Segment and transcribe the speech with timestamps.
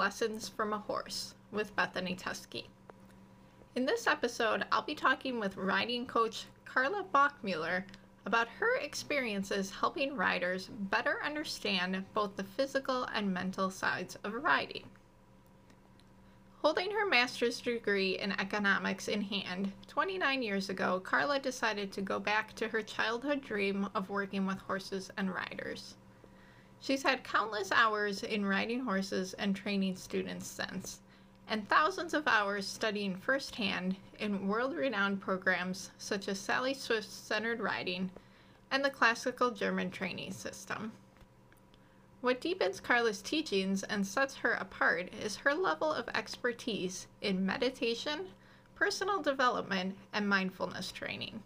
[0.00, 2.70] Lessons from a Horse with Bethany Tusky.
[3.74, 7.84] In this episode, I'll be talking with riding coach Carla Bachmueller
[8.24, 14.86] about her experiences helping riders better understand both the physical and mental sides of riding.
[16.62, 22.18] Holding her master's degree in economics in hand, 29 years ago, Carla decided to go
[22.18, 25.96] back to her childhood dream of working with horses and riders.
[26.82, 31.00] She's had countless hours in riding horses and training students since,
[31.46, 37.60] and thousands of hours studying firsthand in world renowned programs such as Sally Swift's Centered
[37.60, 38.10] Riding
[38.70, 40.92] and the classical German training system.
[42.22, 48.28] What deepens Carla's teachings and sets her apart is her level of expertise in meditation,
[48.74, 51.42] personal development, and mindfulness training.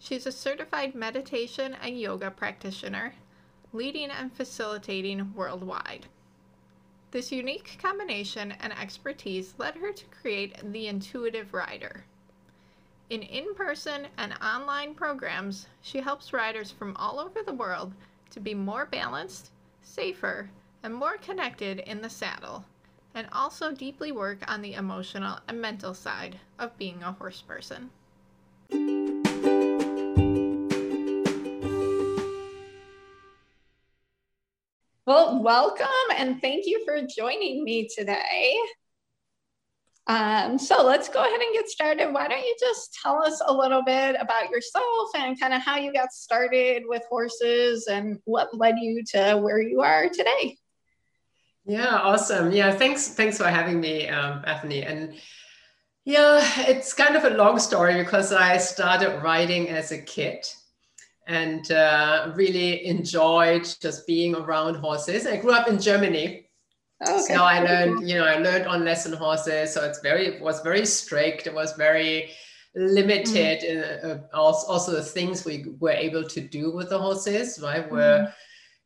[0.00, 3.14] She's a certified meditation and yoga practitioner
[3.72, 6.06] leading and facilitating worldwide.
[7.10, 12.04] This unique combination and expertise led her to create the Intuitive Rider.
[13.08, 17.92] In in person and online programs, she helps riders from all over the world
[18.30, 19.50] to be more balanced,
[19.82, 20.50] safer,
[20.82, 22.64] and more connected in the saddle,
[23.14, 27.90] and also deeply work on the emotional and mental side of being a horse person.
[35.10, 38.54] Well, welcome and thank you for joining me today.
[40.06, 42.12] Um, so let's go ahead and get started.
[42.12, 45.78] Why don't you just tell us a little bit about yourself and kind of how
[45.78, 50.56] you got started with horses and what led you to where you are today?
[51.64, 52.52] Yeah, awesome.
[52.52, 53.08] Yeah, thanks.
[53.08, 54.84] Thanks for having me, um, Bethany.
[54.84, 55.14] And
[56.04, 60.46] yeah, it's kind of a long story because I started riding as a kid
[61.30, 65.28] and uh, really enjoyed just being around horses.
[65.28, 66.48] I grew up in Germany.
[67.06, 67.34] Oh, okay.
[67.34, 69.72] So I learned, you know, I learned on lesson horses.
[69.72, 71.46] So it's very, it was very strict.
[71.46, 72.30] It was very
[72.74, 73.64] limited mm.
[73.64, 77.88] in uh, also, the things we were able to do with the horses, right?
[77.88, 78.32] Were, mm.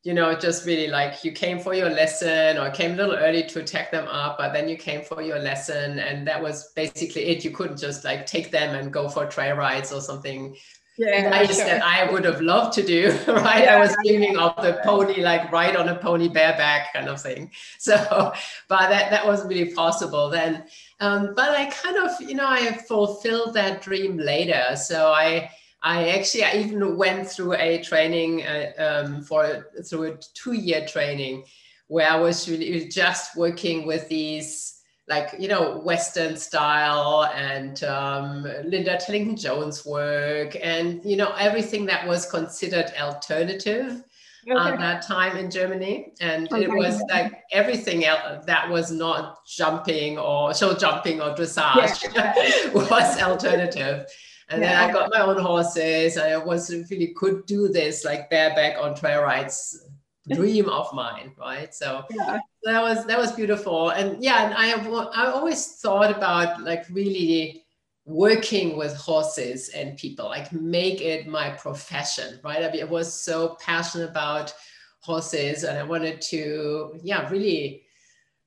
[0.02, 3.44] you know, just really like you came for your lesson or came a little early
[3.44, 5.98] to take them up, but then you came for your lesson.
[5.98, 7.42] And that was basically it.
[7.42, 10.54] You couldn't just like take them and go for trail rides or something
[10.96, 11.64] yeah, nice sure.
[11.64, 13.64] that I would have loved to do, right?
[13.64, 17.20] Yeah, I was dreaming of the pony, like ride on a pony bareback kind of
[17.20, 17.50] thing.
[17.78, 18.32] So,
[18.68, 20.64] but that, that wasn't really possible then.
[21.00, 24.76] Um, but I kind of, you know, I fulfilled that dream later.
[24.76, 25.50] So I,
[25.82, 30.86] I actually, I even went through a training uh, um, for, through a two year
[30.86, 31.44] training
[31.88, 34.73] where I was really just working with these
[35.08, 41.84] like you know western style and um, linda tellington jones work and you know everything
[41.84, 44.02] that was considered alternative
[44.48, 44.72] okay.
[44.72, 46.64] at that time in germany and okay.
[46.64, 52.72] it was like everything else that was not jumping or show jumping or dressage yeah.
[52.74, 54.06] was alternative
[54.50, 54.86] and yeah.
[54.86, 56.18] then I got my own horses.
[56.18, 59.83] I was really could do this like bareback on trail rides
[60.30, 61.74] dream of mine, right?
[61.74, 62.38] So yeah.
[62.64, 66.84] that was that was beautiful, and yeah, and I have I always thought about like
[66.90, 67.64] really
[68.06, 72.62] working with horses and people, like make it my profession, right?
[72.62, 74.54] I mean, I was so passionate about
[75.00, 77.82] horses, and I wanted to, yeah, really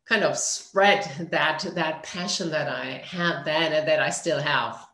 [0.07, 4.86] kind of spread that that passion that I had then and that I still have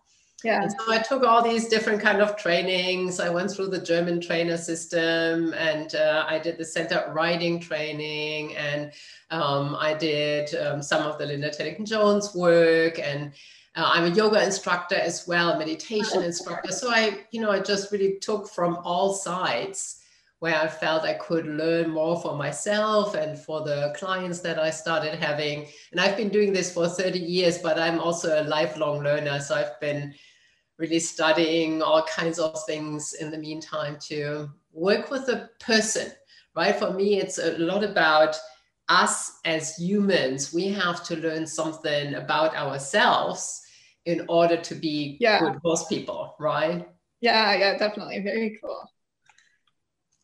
[0.43, 0.61] yeah.
[0.61, 3.19] And so I took all these different kind of trainings.
[3.19, 8.55] I went through the German trainer system, and uh, I did the center riding training,
[8.55, 8.91] and
[9.31, 13.31] um, I did um, some of the Linda Tellington Jones work, and
[13.75, 16.21] uh, I'm a yoga instructor as well, meditation oh.
[16.21, 16.71] instructor.
[16.71, 20.01] So I, you know, I just really took from all sides
[20.39, 24.71] where I felt I could learn more for myself and for the clients that I
[24.71, 25.67] started having.
[25.93, 29.39] And I've been doing this for 30 years, but I'm also a lifelong learner.
[29.39, 30.13] So I've been
[30.77, 36.11] really studying all kinds of things in the meantime to work with a person,
[36.55, 36.75] right?
[36.75, 38.35] For me, it's a lot about
[38.89, 40.53] us as humans.
[40.53, 43.61] We have to learn something about ourselves
[44.05, 45.39] in order to be yeah.
[45.39, 46.87] good horse people, right?
[47.21, 48.19] Yeah, yeah, definitely.
[48.21, 48.89] Very cool.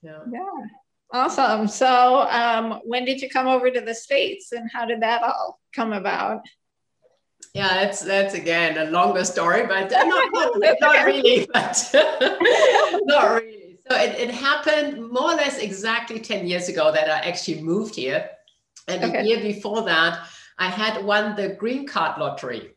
[0.01, 0.19] Yeah.
[0.31, 0.65] Yeah.
[1.11, 1.67] Awesome.
[1.67, 5.59] So, um, when did you come over to the States and how did that all
[5.73, 6.41] come about?
[7.53, 11.89] Yeah, that's that's again a longer story, but not, not, not really, but
[13.05, 13.79] not really.
[13.89, 17.95] So it, it happened more or less exactly 10 years ago that I actually moved
[17.95, 18.29] here.
[18.87, 19.19] And okay.
[19.19, 20.27] a year before that,
[20.59, 22.75] I had won the green card lottery.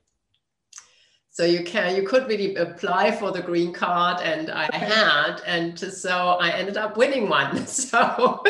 [1.33, 5.79] So you can you could really apply for the green card and i had and
[5.79, 7.67] so i ended up winning one.
[7.67, 8.43] So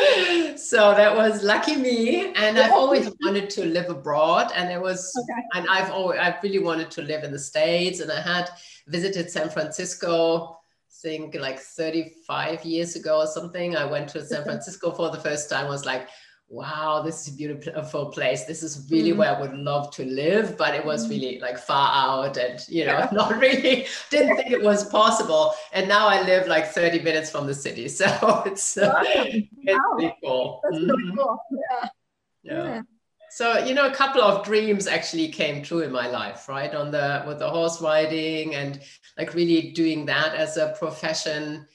[0.57, 2.33] so that was lucky me.
[2.33, 5.41] And i've always wanted to live abroad and it was okay.
[5.53, 8.49] and i've always i really wanted to live in the states and i had
[8.87, 10.57] visited san francisco
[11.05, 13.75] I think like 35 years ago or something.
[13.75, 16.07] I went to san francisco for the first time I was like
[16.53, 18.45] wow, this is a beautiful place.
[18.45, 19.17] This is really mm.
[19.17, 21.09] where I would love to live, but it was mm.
[21.09, 23.09] really like far out and, you know, yeah.
[23.11, 25.55] not really, didn't think it was possible.
[25.73, 27.87] And now I live like 30 minutes from the city.
[28.03, 29.79] So it's, uh, it's wow.
[29.97, 30.61] pretty cool.
[30.63, 30.93] That's mm-hmm.
[30.93, 31.39] pretty cool.
[31.51, 31.89] Yeah.
[32.43, 32.63] yeah.
[32.63, 32.81] yeah.
[33.31, 36.73] So, you know, a couple of dreams actually came true in my life, right?
[36.75, 38.79] On the, with the horse riding and
[39.17, 41.65] like really doing that as a profession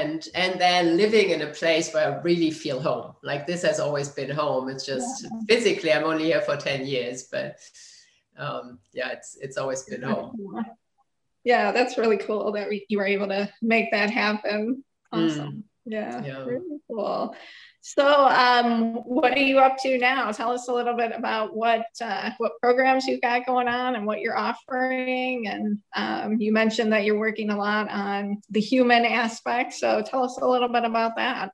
[0.00, 3.14] and and then living in a place where I really feel home.
[3.22, 4.68] Like this has always been home.
[4.68, 5.30] It's just yeah.
[5.48, 7.58] physically I'm only here for 10 years, but
[8.36, 10.64] um, yeah, it's it's always been home.
[11.44, 14.82] Yeah, that's really cool that you were able to make that happen.
[15.12, 15.52] Awesome.
[15.52, 15.62] Mm.
[15.86, 17.36] Yeah, yeah, really cool.
[17.86, 20.32] So, um, what are you up to now?
[20.32, 24.06] Tell us a little bit about what uh, what programs you've got going on and
[24.06, 25.48] what you're offering.
[25.48, 29.74] And um, you mentioned that you're working a lot on the human aspect.
[29.74, 31.52] So, tell us a little bit about that.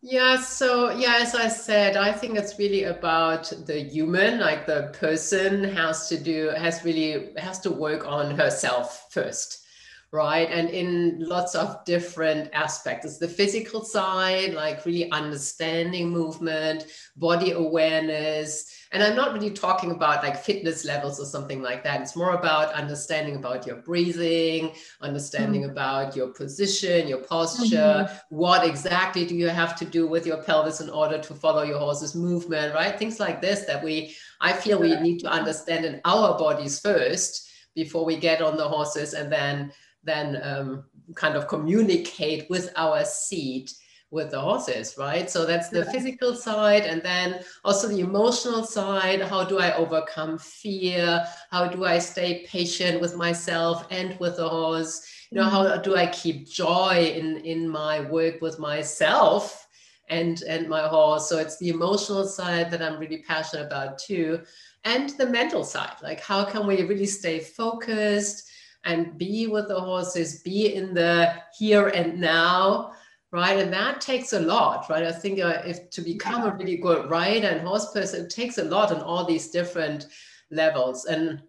[0.00, 4.90] Yeah, so yeah, as I said, I think it's really about the human, like the
[4.98, 9.66] person has to do, has really, has to work on herself first
[10.12, 10.50] right?
[10.50, 13.06] And in lots of different aspects.
[13.06, 16.86] It's the physical side, like really understanding movement,
[17.16, 18.66] body awareness.
[18.90, 22.00] And I'm not really talking about like fitness levels or something like that.
[22.00, 25.70] It's more about understanding about your breathing, understanding mm-hmm.
[25.70, 28.36] about your position, your posture, mm-hmm.
[28.36, 31.78] what exactly do you have to do with your pelvis in order to follow your
[31.78, 32.98] horse's movement, right?
[32.98, 37.48] Things like this that we, I feel we need to understand in our bodies first
[37.76, 39.72] before we get on the horses and then
[40.02, 43.74] then um, kind of communicate with our seat
[44.10, 45.30] with the horses, right?
[45.30, 46.82] So that's the physical side.
[46.82, 49.22] And then also the emotional side.
[49.22, 51.24] How do I overcome fear?
[51.50, 55.06] How do I stay patient with myself and with the horse?
[55.30, 59.68] You know, how do I keep joy in, in my work with myself
[60.08, 61.28] and, and my horse?
[61.28, 64.40] So it's the emotional side that I'm really passionate about too.
[64.82, 68.49] And the mental side, like how can we really stay focused?
[68.84, 72.92] And be with the horses, be in the here and now,
[73.32, 73.58] right?
[73.58, 75.04] And that takes a lot, right?
[75.04, 78.58] I think uh, if to become a really good rider and horse person, it takes
[78.58, 80.06] a lot on all these different
[80.50, 81.04] levels.
[81.04, 81.42] And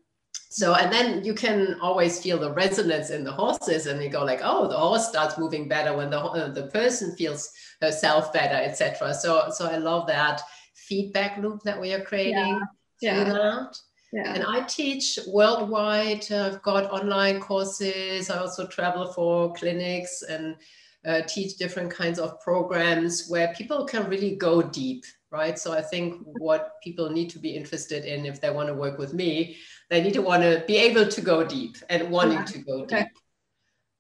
[0.50, 4.26] so, and then you can always feel the resonance in the horses, and you go
[4.26, 7.50] like, oh, the horse starts moving better when the uh, the person feels
[7.82, 9.14] herself better, etc.
[9.14, 10.42] So, so I love that
[10.76, 12.60] feedback loop that we are creating.
[13.00, 13.28] Yeah.
[13.28, 13.68] yeah.
[14.12, 14.34] Yeah.
[14.34, 16.30] And I teach worldwide.
[16.32, 18.30] I've got online courses.
[18.30, 20.58] I also travel for clinics and
[21.06, 25.58] uh, teach different kinds of programs where people can really go deep, right?
[25.58, 28.98] So I think what people need to be interested in if they want to work
[28.98, 29.58] with me,
[29.90, 32.46] they need to want to be able to go deep and wanting yeah.
[32.46, 32.98] to go deep.
[32.98, 33.08] Okay.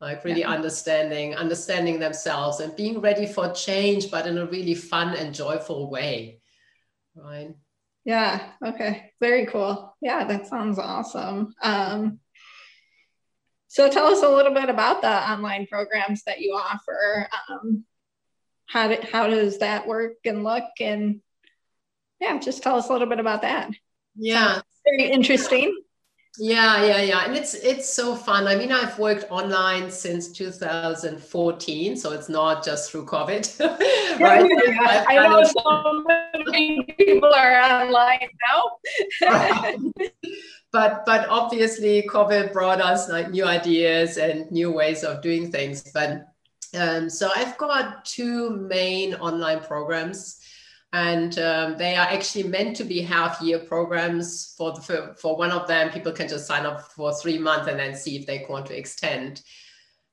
[0.02, 0.50] Like really yeah.
[0.50, 5.90] understanding, understanding themselves and being ready for change, but in a really fun and joyful
[5.90, 6.42] way.
[7.16, 7.54] Right.
[8.04, 8.52] Yeah.
[8.66, 9.12] Okay.
[9.20, 9.96] Very cool.
[10.02, 11.54] Yeah, that sounds awesome.
[11.62, 12.20] Um,
[13.68, 17.28] so tell us a little bit about the online programs that you offer.
[17.50, 17.86] Um,
[18.66, 20.64] how, do, how does that work and look?
[20.80, 21.22] And
[22.20, 23.72] yeah, just tell us a little bit about that.
[24.16, 24.54] Yeah.
[24.54, 25.80] Sounds very interesting.
[26.38, 27.26] Yeah, yeah, yeah.
[27.26, 28.48] And it's it's so fun.
[28.48, 33.60] I mean, I've worked online since 2014, so it's not just through COVID.
[34.20, 34.50] right?
[34.66, 36.04] Yeah, I know so
[36.48, 39.82] many people are online now.
[40.72, 45.84] but but obviously COVID brought us like new ideas and new ways of doing things.
[45.94, 46.30] But
[46.74, 50.41] um, so I've got two main online programs
[50.94, 55.38] and um, they are actually meant to be half year programs for the for, for
[55.38, 55.90] one of them.
[55.90, 58.78] People can just sign up for three months and then see if they want to
[58.78, 59.42] extend.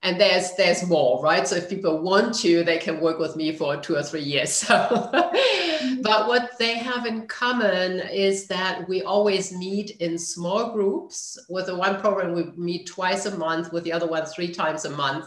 [0.03, 1.49] And there's there's more right?
[1.49, 4.71] So if people want to they can work with me for two or three years.
[6.03, 11.39] But what they have in common is that we always meet in small groups.
[11.49, 14.85] With the one program we meet twice a month with the other one three times
[14.85, 15.27] a month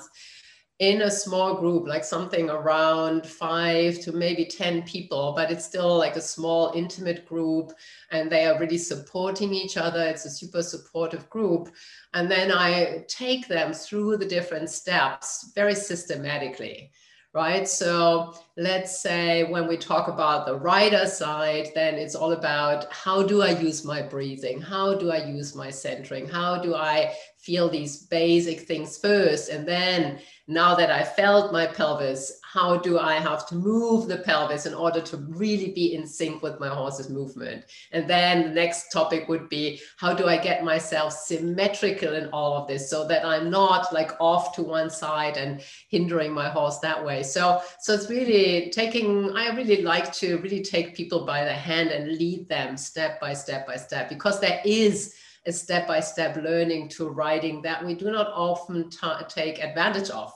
[0.81, 5.95] in a small group, like something around five to maybe 10 people, but it's still
[5.95, 7.71] like a small, intimate group,
[8.09, 10.01] and they are really supporting each other.
[10.01, 11.69] It's a super supportive group.
[12.15, 16.89] And then I take them through the different steps very systematically,
[17.35, 17.67] right?
[17.67, 23.21] So let's say when we talk about the rider side, then it's all about how
[23.21, 24.59] do I use my breathing?
[24.59, 26.27] How do I use my centering?
[26.27, 29.49] How do I feel these basic things first?
[29.49, 34.17] And then now that I felt my pelvis, how do I have to move the
[34.17, 37.63] pelvis in order to really be in sync with my horse's movement?
[37.93, 42.57] And then the next topic would be how do I get myself symmetrical in all
[42.57, 46.79] of this so that I'm not like off to one side and hindering my horse
[46.79, 47.23] that way.
[47.23, 51.89] So so it's really taking I really like to really take people by the hand
[51.89, 57.09] and lead them step by step by step because there is a step-by-step learning to
[57.09, 60.31] riding that we do not often t- take advantage of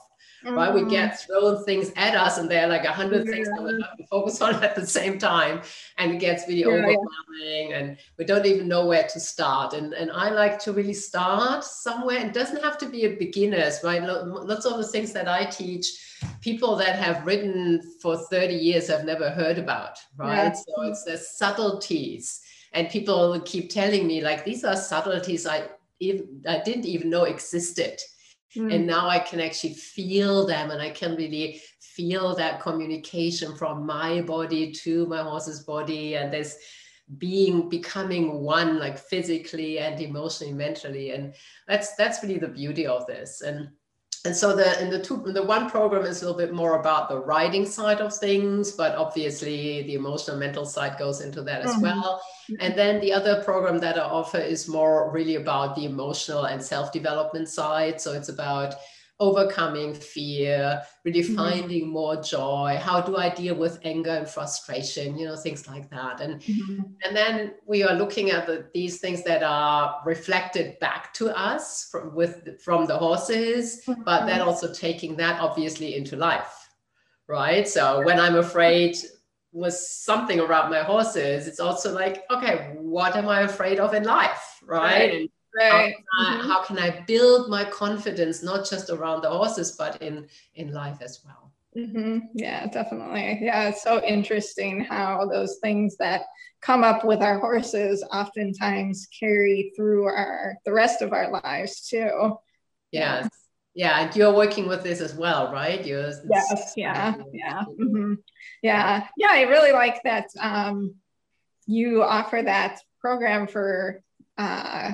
[0.46, 0.56] mm-hmm.
[0.56, 0.74] right?
[0.74, 3.32] We get thrown things at us, and there are like a hundred yeah.
[3.32, 5.62] things that we have to focus on at the same time,
[5.98, 7.78] and it gets really yeah, overwhelming, yeah.
[7.78, 9.74] and we don't even know where to start.
[9.74, 12.18] And and I like to really start somewhere.
[12.18, 14.02] It doesn't have to be a beginners, right?
[14.02, 15.86] Lots of the things that I teach
[16.40, 20.56] people that have ridden for 30 years have never heard about, right?
[20.56, 22.40] So it's the subtleties.
[22.72, 25.68] And people keep telling me, like, these are subtleties I
[26.00, 28.00] even I didn't even know existed.
[28.56, 28.74] Mm.
[28.74, 33.86] And now I can actually feel them and I can really feel that communication from
[33.86, 36.58] my body to my horse's body and this
[37.18, 41.34] being becoming one like physically and emotionally mentally and
[41.68, 43.68] that's that's really the beauty of this and
[44.26, 47.08] and so the in the two the one program is a little bit more about
[47.08, 51.72] the riding side of things but obviously the emotional mental side goes into that as
[51.72, 51.82] mm-hmm.
[51.82, 52.20] well.
[52.60, 56.62] And then the other program that i offer is more really about the emotional and
[56.62, 58.00] self-development side.
[58.00, 58.74] So it's about
[59.18, 61.36] overcoming fear, really mm-hmm.
[61.36, 62.78] finding more joy.
[62.80, 65.18] How do I deal with anger and frustration?
[65.18, 66.20] You know, things like that.
[66.20, 66.82] And mm-hmm.
[67.04, 71.88] and then we are looking at the, these things that are reflected back to us
[71.90, 74.02] from with from the horses, mm-hmm.
[74.02, 76.68] but then also taking that obviously into life,
[77.28, 77.66] right?
[77.66, 78.96] So when I'm afraid
[79.52, 84.02] with something around my horses, it's also like, okay, what am I afraid of in
[84.04, 85.10] life, right?
[85.10, 85.30] right.
[85.56, 85.70] Right.
[85.70, 86.48] How can, I, mm-hmm.
[86.48, 90.98] how can I build my confidence not just around the horses but in in life
[91.00, 91.52] as well?
[91.76, 92.18] Mm-hmm.
[92.34, 93.38] Yeah, definitely.
[93.42, 96.22] Yeah, it's so interesting how those things that
[96.62, 102.38] come up with our horses oftentimes carry through our the rest of our lives too.
[102.92, 103.28] Yes.
[103.74, 105.84] Yeah, and you're working with this as well, right?
[105.84, 106.72] You're, yes.
[106.76, 107.14] Yeah.
[107.32, 107.62] Yeah.
[107.78, 108.14] Mm-hmm.
[108.62, 109.06] Yeah.
[109.18, 109.28] Yeah.
[109.30, 110.28] I really like that.
[110.40, 110.94] Um,
[111.66, 114.02] you offer that program for
[114.38, 114.92] uh,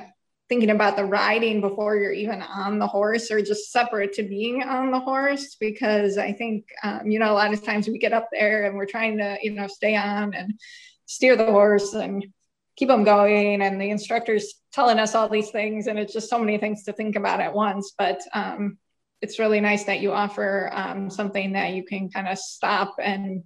[0.52, 4.62] thinking about the riding before you're even on the horse or just separate to being
[4.62, 8.12] on the horse because i think um, you know a lot of times we get
[8.12, 10.52] up there and we're trying to you know stay on and
[11.06, 12.26] steer the horse and
[12.76, 16.38] keep them going and the instructors telling us all these things and it's just so
[16.38, 17.92] many things to think about at once.
[17.96, 18.78] But um,
[19.20, 23.44] it's really nice that you offer um, something that you can kind of stop and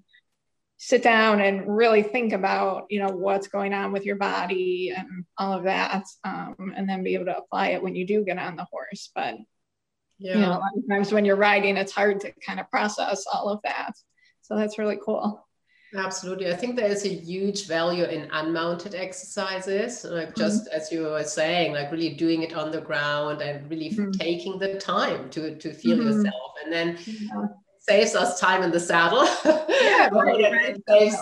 [0.79, 5.25] sit down and really think about you know what's going on with your body and
[5.39, 8.39] all of that um, and then be able to apply it when you do get
[8.39, 9.37] on the horse but
[10.19, 10.35] yeah.
[10.35, 13.25] you know a lot of times when you're riding it's hard to kind of process
[13.33, 13.93] all of that
[14.43, 15.47] so that's really cool
[15.97, 20.41] absolutely i think there is a huge value in unmounted exercises like mm-hmm.
[20.41, 20.77] just mm-hmm.
[20.77, 24.11] as you were saying like really doing it on the ground and really mm-hmm.
[24.11, 26.09] taking the time to to feel mm-hmm.
[26.09, 27.47] yourself and then yeah
[27.89, 29.27] saves us time in the saddle.
[29.69, 31.17] Yeah, right, it, saves,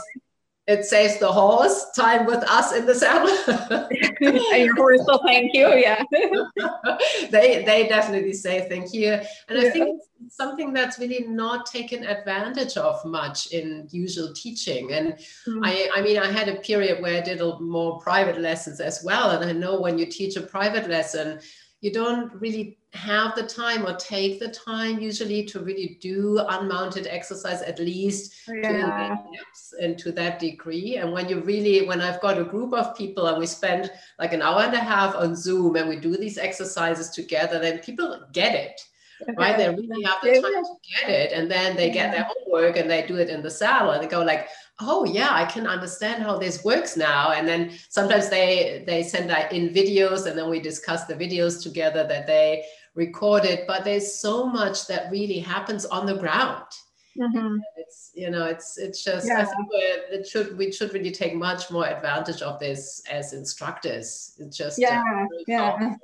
[0.66, 3.28] it saves the horse time with us in the saddle.
[4.21, 5.68] and your horse will thank you.
[5.75, 6.02] Yeah.
[7.30, 9.12] they they definitely say thank you.
[9.49, 9.68] And yeah.
[9.68, 14.92] I think it's something that's really not taken advantage of much in usual teaching.
[14.92, 15.64] And mm-hmm.
[15.64, 19.02] I I mean I had a period where I did a more private lessons as
[19.04, 19.30] well.
[19.30, 21.40] And I know when you teach a private lesson,
[21.83, 27.08] you don't really have the time or take the time usually to really do unmounted
[27.08, 29.16] exercise at least oh, yeah.
[29.16, 32.96] to, and to that degree and when you really when i've got a group of
[32.96, 36.16] people and we spend like an hour and a half on zoom and we do
[36.16, 38.80] these exercises together then people get it.
[39.37, 39.57] Right?
[39.57, 42.90] They really have the time to get it and then they get their homework and
[42.90, 44.49] they do it in the saddle and they go like
[44.81, 47.33] oh yeah i can understand how this works now.
[47.33, 51.62] And then sometimes they they send that in videos and then we discuss the videos
[51.62, 52.64] together that they
[52.95, 53.61] recorded.
[53.66, 56.64] But there's so much that really happens on the ground.
[57.16, 57.59] Mm-hmm.
[57.76, 59.38] it's you know it's it's just yeah.
[59.38, 64.35] i think it should we should really take much more advantage of this as instructors.
[64.40, 65.00] It's just yeah.
[65.47, 65.71] yeah.
[65.71, 65.97] powerful.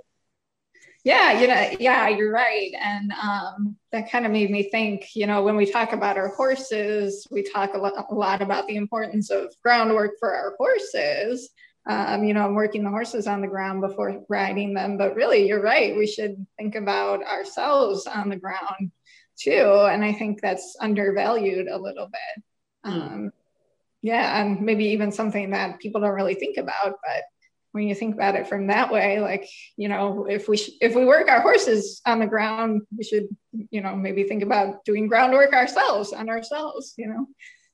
[1.03, 2.73] Yeah, you know, yeah, you're right.
[2.79, 6.29] And um, that kind of made me think, you know, when we talk about our
[6.29, 11.49] horses, we talk a lot, a lot about the importance of groundwork for our horses.
[11.89, 14.99] Um, you know, I'm working the horses on the ground before riding them.
[14.99, 15.97] But really, you're right.
[15.97, 18.93] We should think about ourselves on the ground
[19.39, 19.87] too.
[19.91, 22.45] And I think that's undervalued a little bit.
[22.85, 22.93] Mm.
[22.93, 23.33] Um,
[24.03, 27.23] yeah, and maybe even something that people don't really think about, but
[27.73, 30.95] when you think about it from that way like you know if we sh- if
[30.95, 33.29] we work our horses on the ground we should
[33.71, 37.27] you know maybe think about doing groundwork ourselves on ourselves you know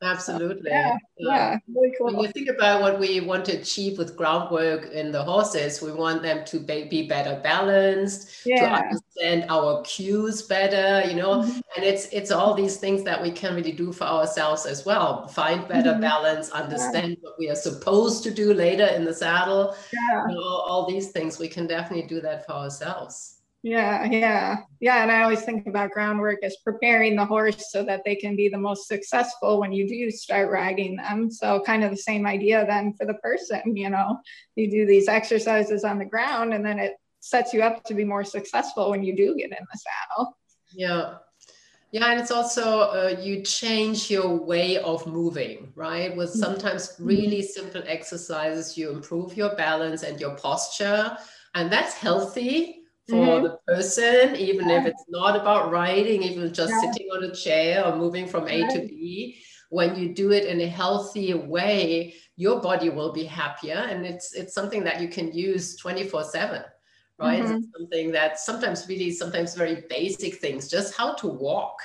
[0.03, 0.71] Absolutely.
[0.71, 2.09] Yeah, yeah, really cool.
[2.09, 5.91] When you think about what we want to achieve with groundwork in the horses, we
[5.91, 8.61] want them to be better balanced, yeah.
[8.61, 11.61] to understand our cues better, you know, mm-hmm.
[11.77, 15.29] and it's it's all these things that we can really do for ourselves as well.
[15.29, 16.03] Find better mm-hmm.
[16.03, 17.19] balance, understand yeah.
[17.23, 19.75] what we are supposed to do later in the saddle.
[19.95, 20.29] Yeah.
[20.29, 23.36] You know, all these things we can definitely do that for ourselves.
[23.67, 25.03] Yeah, yeah, yeah.
[25.03, 28.49] And I always think about groundwork as preparing the horse so that they can be
[28.49, 31.33] the most successful when you do start riding them.
[31.33, 34.21] So, kind of the same idea then for the person, you know,
[34.55, 38.05] you do these exercises on the ground and then it sets you up to be
[38.05, 40.39] more successful when you do get in the saddle.
[40.73, 41.15] Yeah.
[41.91, 46.17] Yeah, and it's also uh, you change your way of moving, right?
[46.17, 46.39] With mm-hmm.
[46.39, 51.19] sometimes really simple exercises, you improve your balance and your posture,
[51.57, 53.45] and that's healthy for mm-hmm.
[53.45, 54.81] the person, even yeah.
[54.81, 56.81] if it's not about riding, even just yeah.
[56.81, 59.39] sitting on a chair or moving from A to B.
[59.71, 64.35] When you do it in a healthy way, your body will be happier, and it's
[64.35, 66.63] it's something that you can use twenty four seven,
[67.19, 67.43] right?
[67.43, 67.61] Mm-hmm.
[67.77, 71.77] Something that sometimes really sometimes very basic things, just how to walk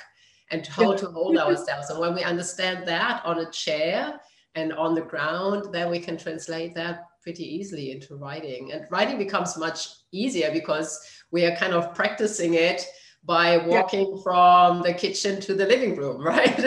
[0.50, 1.90] and how to hold ourselves.
[1.90, 4.20] And when we understand that on a chair
[4.54, 8.72] and on the ground, then we can translate that pretty easily into riding.
[8.72, 11.00] And riding becomes much easier because
[11.30, 12.86] we are kind of practicing it
[13.24, 14.22] by walking yeah.
[14.22, 16.58] from the kitchen to the living room, right?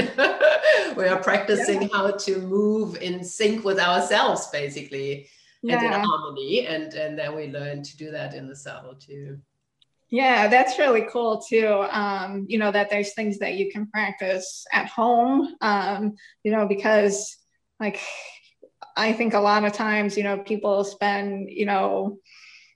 [0.96, 1.88] we are practicing yeah.
[1.92, 5.28] how to move in sync with ourselves, basically,
[5.62, 5.76] yeah.
[5.76, 6.66] and in harmony.
[6.66, 9.40] And, and then we learn to do that in the saddle too.
[10.10, 11.86] Yeah, that's really cool too.
[11.90, 16.68] Um, you know, that there's things that you can practice at home, um, you know,
[16.68, 17.36] because
[17.80, 18.00] like
[18.96, 22.20] I think a lot of times, you know, people spend, you know,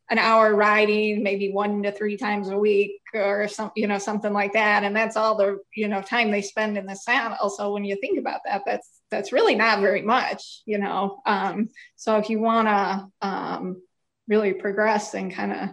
[0.10, 4.34] an hour riding maybe one to three times a week or some you know something
[4.34, 4.84] like that.
[4.84, 7.96] And that's all the you know time they spend in the saddle so when you
[8.02, 11.22] think about that that's that's really not very much you know.
[11.26, 13.82] Um, so if you want to um,
[14.28, 15.70] really progress and kind of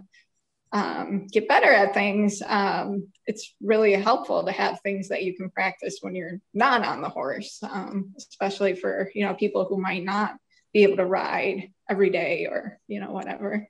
[0.77, 5.51] um, get better at things um, it's really helpful to have things that you can
[5.51, 10.05] practice when you're not on the horse um, especially for you know people who might
[10.05, 10.37] not
[10.77, 13.67] be able to ride every day or you know whatever.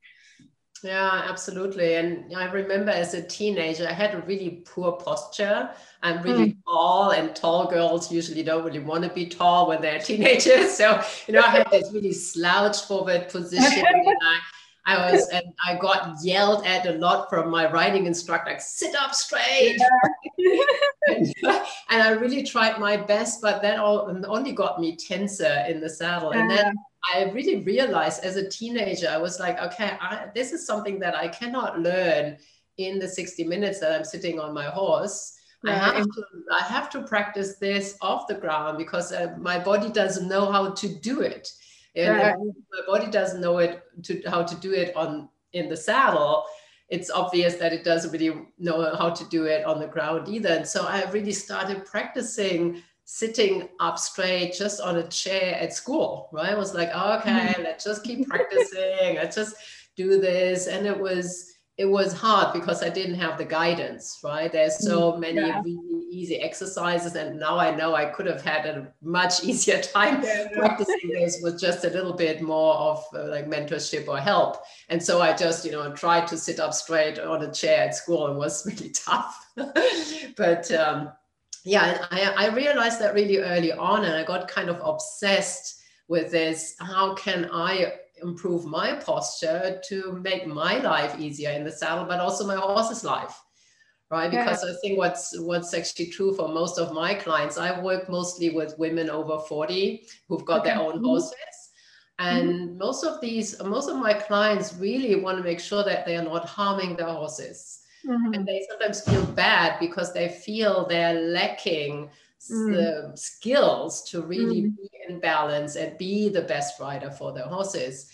[0.83, 1.95] Yeah absolutely.
[1.95, 5.71] And i remember as a teenager i had a really poor posture.
[6.03, 6.57] I'm really mm.
[6.67, 10.73] tall and tall girls usually don't really want to be tall when they're teenagers.
[10.73, 14.39] So you know i had this really slouched forward position and I,
[14.87, 18.95] I was and I got yelled at a lot from my riding instructor, like sit
[18.95, 19.79] up straight.
[20.39, 20.59] Yeah.
[21.09, 21.35] and,
[21.91, 25.91] and, I really tried my best, but that all only got me tenser in the
[25.91, 26.33] saddle.
[26.33, 26.41] Yeah.
[26.41, 26.75] And then
[27.15, 31.17] I really realized as a teenager, I was like, okay, I, this is something that
[31.17, 32.37] I cannot learn
[32.79, 35.33] in the 60 minutes that I'm sitting on my horse.
[35.65, 39.91] I have to I have to practice this off the ground because uh, my body
[39.91, 41.51] doesn't know how to do it
[41.97, 42.37] and right.
[42.37, 46.45] my body doesn't know it to how to do it on in the saddle
[46.89, 50.51] it's obvious that it doesn't really know how to do it on the ground either
[50.51, 56.29] and so i really started practicing sitting up straight just on a chair at school
[56.33, 57.63] right i was like okay mm-hmm.
[57.63, 59.57] let's just keep practicing let's just
[59.97, 64.51] do this and it was it was hard because I didn't have the guidance, right?
[64.51, 65.61] There's so mm, many yeah.
[65.63, 70.23] really easy exercises, and now I know I could have had a much easier time
[70.23, 70.49] yeah.
[70.55, 74.63] practicing this with just a little bit more of uh, like mentorship or help.
[74.89, 77.95] And so I just, you know, tried to sit up straight on a chair at
[77.95, 79.47] school and was really tough.
[80.37, 81.13] but um,
[81.65, 86.31] yeah, I, I realized that really early on, and I got kind of obsessed with
[86.31, 86.75] this.
[86.81, 92.21] How can I improve my posture to make my life easier in the saddle, but
[92.21, 93.41] also my horse's life,
[94.11, 94.31] right?
[94.31, 94.71] Because yeah.
[94.71, 98.79] I think what's what's actually true for most of my clients, I work mostly with
[98.79, 100.71] women over 40 who've got okay.
[100.71, 101.05] their own mm-hmm.
[101.05, 101.37] horses.
[102.19, 102.79] And mm-hmm.
[102.79, 106.25] most of these, most of my clients really want to make sure that they are
[106.25, 107.83] not harming their horses.
[108.07, 108.33] Mm-hmm.
[108.33, 112.09] And they sometimes feel bad because they feel they're lacking
[112.51, 112.73] mm.
[112.73, 114.77] the skills to really mm.
[114.77, 118.11] be in balance and be the best rider for their horses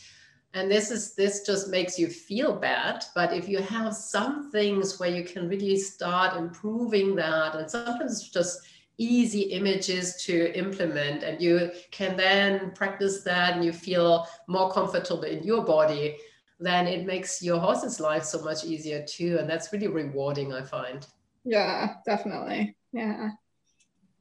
[0.55, 4.99] and this is this just makes you feel bad but if you have some things
[5.01, 8.61] where you can really start improving that and sometimes just
[8.99, 15.23] easy images to implement and you can then practice that and you feel more comfortable
[15.23, 16.17] in your body
[16.61, 20.63] then it makes your horse's life so much easier too and that's really rewarding i
[20.63, 21.07] find
[21.45, 22.77] Yeah, definitely.
[22.93, 23.31] Yeah.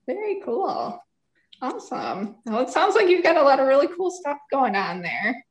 [0.08, 1.02] Very cool.
[1.62, 2.36] Awesome.
[2.46, 5.46] Well, it sounds like you've got a lot of really cool stuff going on there.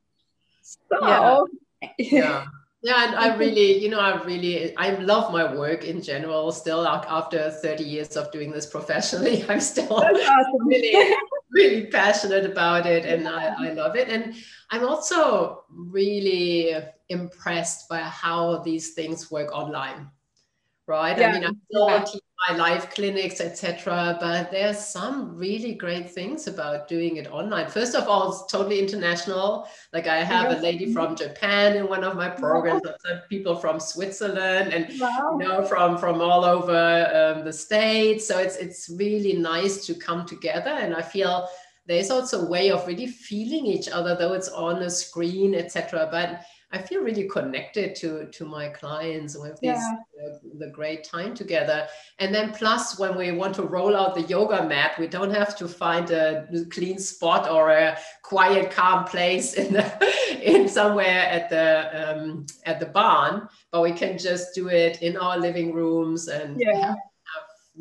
[0.63, 1.47] So,
[1.81, 1.89] yeah.
[1.99, 2.45] yeah.
[2.83, 6.51] Yeah, and I really, you know, I really, I love my work in general.
[6.51, 10.67] Still, after 30 years of doing this professionally, I'm still awesome.
[10.67, 11.15] really,
[11.51, 14.09] really passionate about it, and I, I love it.
[14.09, 14.35] And
[14.71, 16.75] I'm also really
[17.11, 20.11] impressed by how these things work online,
[20.91, 21.17] right?
[21.17, 21.29] Yeah.
[21.29, 21.45] I mean,
[21.89, 24.19] I teach my live clinics, etc.
[24.21, 27.69] But there's some really great things about doing it online.
[27.69, 29.69] First of all, it's totally international.
[29.93, 33.21] Like I have a lady from Japan in one of my programs, wow.
[33.29, 35.39] people from Switzerland, and wow.
[35.41, 36.83] you know from from all over
[37.21, 38.27] um, the states.
[38.27, 41.49] So it's it's really nice to come together, and I feel
[41.87, 46.09] there's also a way of really feeling each other, though it's on a screen, etc.
[46.11, 49.95] But I feel really connected to to my clients with this yeah.
[50.25, 51.89] uh, the great time together.
[52.21, 55.57] And then plus when we want to roll out the yoga mat, we don't have
[55.59, 59.85] to find a clean spot or a quiet, calm place in the,
[60.43, 65.17] in somewhere at the um, at the barn, but we can just do it in
[65.17, 66.95] our living rooms and yeah.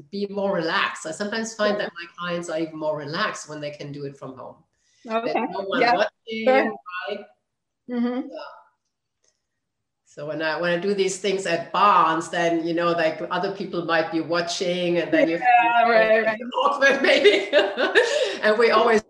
[0.09, 1.05] be more relaxed.
[1.05, 1.83] I sometimes find yeah.
[1.83, 4.63] that my clients are even more relaxed when they can do it from home.
[5.07, 5.33] Okay.
[5.51, 5.93] no one yeah.
[5.93, 6.75] watching, sure.
[7.07, 7.25] right?
[7.89, 8.27] Mm-hmm.
[8.31, 8.58] Yeah.
[10.09, 13.51] So when I when I do these things at barns, then you know, like other
[13.55, 16.39] people might be watching, and then you yeah, right, right.
[16.63, 17.47] awkward maybe.
[18.41, 19.03] and we always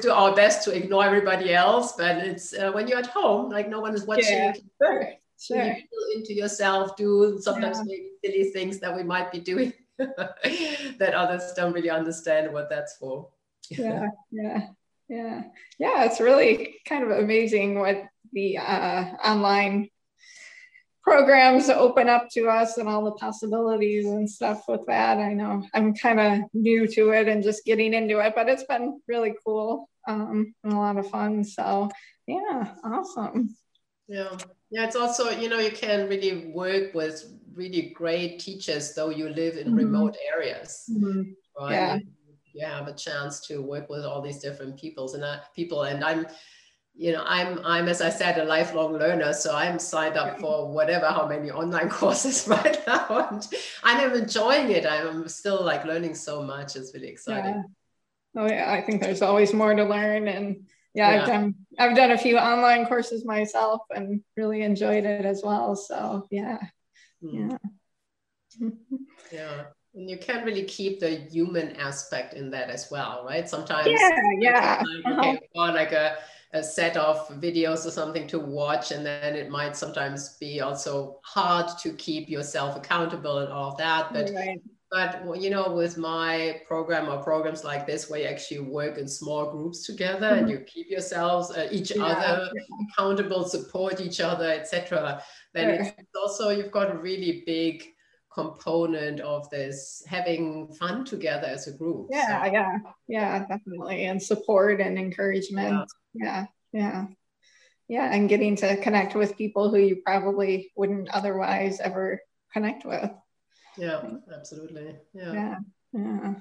[0.00, 3.68] do our best to ignore everybody else, but it's uh, when you're at home, like
[3.68, 4.24] no one is watching.
[4.24, 5.64] Yeah, sure, sure.
[5.64, 7.84] You feel into yourself, do sometimes yeah.
[7.84, 12.96] maybe silly things that we might be doing that others don't really understand what that's
[12.96, 13.28] for.
[13.68, 14.68] yeah, yeah,
[15.10, 15.42] yeah,
[15.78, 16.04] yeah.
[16.04, 19.90] It's really kind of amazing what the uh, online
[21.08, 25.16] programs open up to us and all the possibilities and stuff with that.
[25.16, 28.64] I know I'm kind of new to it and just getting into it, but it's
[28.64, 31.44] been really cool um, and a lot of fun.
[31.44, 31.88] So
[32.26, 33.56] yeah, awesome.
[34.06, 34.36] Yeah.
[34.70, 39.30] Yeah, it's also, you know, you can really work with really great teachers, though you
[39.30, 39.76] live in mm-hmm.
[39.76, 40.84] remote areas.
[40.92, 41.22] Mm-hmm.
[41.58, 41.72] Right.
[41.72, 41.98] Yeah.
[42.52, 45.84] You have a chance to work with all these different peoples and uh, people.
[45.84, 46.26] And I'm
[46.98, 50.68] you know i'm i'm as i said a lifelong learner so i'm signed up for
[50.68, 53.46] whatever how many online courses right now and
[53.84, 54.84] i'm enjoying it.
[54.84, 56.74] I'm still like learning so much.
[56.74, 57.64] It's really exciting.
[58.34, 58.42] Yeah.
[58.42, 61.96] oh yeah i think there's always more to learn and yeah, yeah, i've done i've
[61.96, 66.58] done a few online courses myself and really enjoyed it as well so yeah.
[67.22, 67.56] Mm.
[68.60, 68.68] yeah.
[69.32, 73.48] Yeah and you can't really keep the human aspect in that as well right?
[73.48, 74.82] Sometimes yeah yeah.
[75.04, 75.72] like, okay, uh-huh.
[75.72, 76.16] like a
[76.54, 81.20] a set of videos or something to watch and then it might sometimes be also
[81.22, 84.58] hard to keep yourself accountable and all of that but right.
[84.90, 89.06] but you know with my program or programs like this where you actually work in
[89.06, 90.38] small groups together mm-hmm.
[90.38, 92.02] and you keep yourselves uh, each yeah.
[92.02, 92.50] other
[92.90, 95.94] accountable support each other etc then sure.
[95.98, 97.84] it's also you've got a really big
[98.32, 102.52] component of this having fun together as a group yeah so.
[102.52, 107.06] yeah yeah definitely and support and encouragement yeah yeah yeah.
[107.88, 112.20] Yeah and getting to connect with people who you probably wouldn't otherwise ever
[112.52, 113.10] connect with.
[113.76, 114.02] Yeah
[114.34, 114.96] absolutely.
[115.14, 115.32] Yeah.
[115.32, 115.54] Yeah,
[115.92, 116.34] yeah.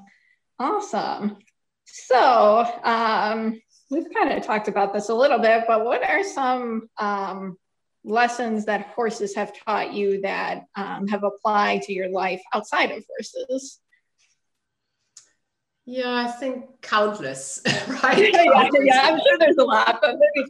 [0.59, 1.37] awesome.
[1.85, 6.89] So um, we've kind of talked about this a little bit but what are some
[6.97, 7.57] um,
[8.03, 13.03] lessons that horses have taught you that um, have applied to your life outside of
[13.07, 13.79] horses
[15.87, 17.61] yeah, I think countless,
[18.03, 18.17] right?
[18.33, 20.47] yeah, yeah, I'm sure there's a lot, but maybe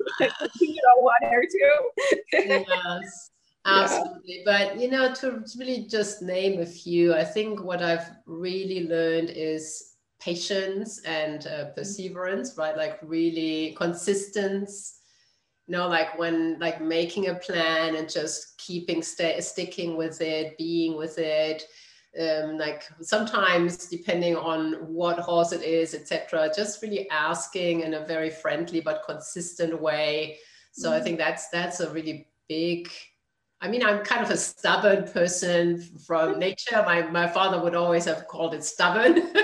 [0.59, 2.65] you know one or two.
[2.67, 3.29] yes,
[3.65, 4.21] absolutely.
[4.25, 4.41] Yeah.
[4.45, 9.29] But you know, to really just name a few, I think what I've really learned
[9.29, 11.73] is patience and uh, mm-hmm.
[11.75, 12.75] perseverance, right?
[12.75, 14.95] Like really consistency.
[15.67, 20.57] You know, like when like making a plan and just keeping st- sticking with it,
[20.57, 21.63] being with it
[22.19, 28.05] um, like sometimes depending on what horse it is etc just really asking in a
[28.05, 30.37] very friendly but consistent way.
[30.71, 30.99] So mm-hmm.
[30.99, 32.89] i think that's that's a really big
[33.61, 36.83] i mean i'm kind of a stubborn person from nature.
[36.85, 39.31] My, my father would always have called it stubborn.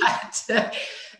[0.00, 0.50] But,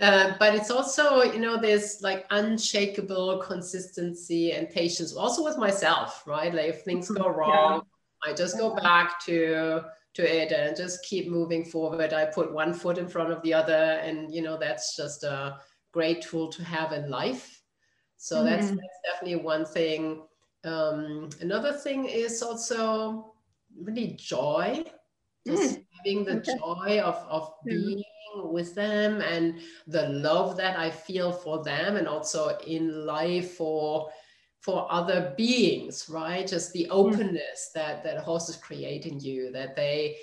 [0.00, 6.24] uh, but it's also you know there's like unshakable consistency and patience also with myself
[6.26, 6.52] right?
[6.52, 7.82] Like if things go wrong
[8.24, 8.30] yeah.
[8.32, 12.12] i just go back to to it and just keep moving forward.
[12.12, 15.58] I put one foot in front of the other, and you know that's just a
[15.92, 17.62] great tool to have in life.
[18.16, 18.46] So mm-hmm.
[18.46, 20.22] that's, that's definitely one thing.
[20.64, 23.34] Um, another thing is also
[23.78, 24.84] really joy.
[25.46, 25.84] just mm.
[25.98, 26.56] having the okay.
[26.58, 28.02] joy of, of being
[28.36, 34.08] with them and the love that I feel for them and also in life for
[34.64, 36.46] for other beings, right?
[36.46, 40.16] Just the openness that that horses create in you, that they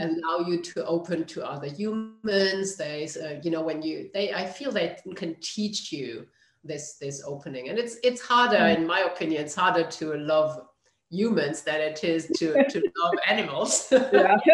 [0.00, 2.76] allow you to open to other humans.
[2.76, 6.26] They, uh, you know, when you they, I feel they can teach you
[6.64, 10.66] this this opening, and it's it's harder, in my opinion, it's harder to love
[11.10, 13.92] humans than it is to, to love animals.
[13.92, 14.38] yeah.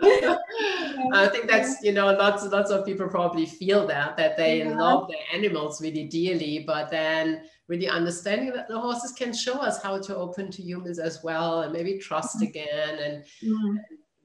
[1.12, 4.76] I think that's you know lots lots of people probably feel that that they yeah.
[4.76, 9.82] love their animals really dearly, but then really understanding that the horses can show us
[9.82, 12.46] how to open to humans as well and maybe trust mm-hmm.
[12.46, 13.76] again and, mm-hmm.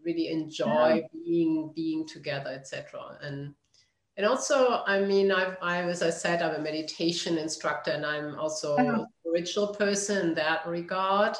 [0.03, 1.07] really enjoy yeah.
[1.25, 3.17] being being together, etc.
[3.21, 3.53] And
[4.17, 8.37] and also, I mean, I've, I, as I said, I'm a meditation instructor and I'm
[8.37, 9.01] also uh-huh.
[9.01, 11.37] a spiritual person in that regard.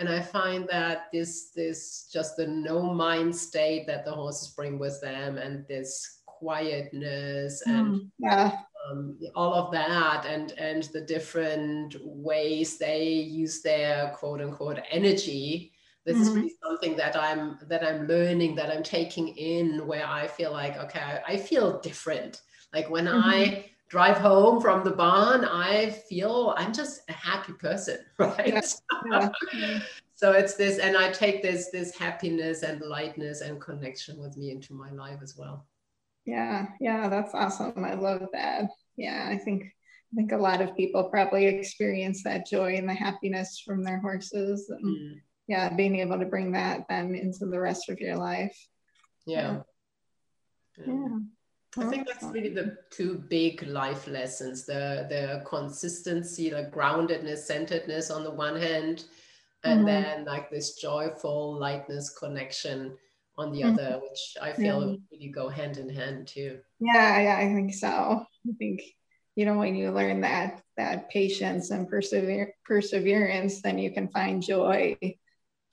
[0.00, 4.78] And I find that this, this just the no mind state that the horses bring
[4.78, 8.52] with them and this quietness and mm, yeah.
[8.88, 15.72] um, all of that and, and the different ways they use their quote unquote energy
[16.06, 16.22] this mm-hmm.
[16.22, 20.50] is really something that i'm that i'm learning that i'm taking in where i feel
[20.50, 22.40] like okay i feel different
[22.72, 23.28] like when mm-hmm.
[23.28, 28.64] i drive home from the barn i feel i'm just a happy person right
[29.10, 29.28] yeah.
[29.54, 29.80] Yeah.
[30.14, 34.50] so it's this and i take this this happiness and lightness and connection with me
[34.50, 35.66] into my life as well
[36.24, 39.64] yeah yeah that's awesome i love that yeah i think
[40.12, 44.00] I think a lot of people probably experience that joy and the happiness from their
[44.00, 44.68] horses.
[44.68, 48.56] And, mm yeah being able to bring that then into the rest of your life
[49.26, 49.58] yeah
[50.78, 51.18] yeah, yeah.
[51.78, 58.10] I think that's really the two big life lessons the the consistency the groundedness centeredness
[58.10, 59.04] on the one hand
[59.62, 59.86] and mm-hmm.
[59.86, 62.96] then like this joyful lightness connection
[63.38, 63.78] on the mm-hmm.
[63.78, 64.96] other which i feel yeah.
[65.12, 68.82] really go hand in hand too yeah yeah i think so i think
[69.36, 74.42] you know when you learn that that patience and persever- perseverance then you can find
[74.42, 74.96] joy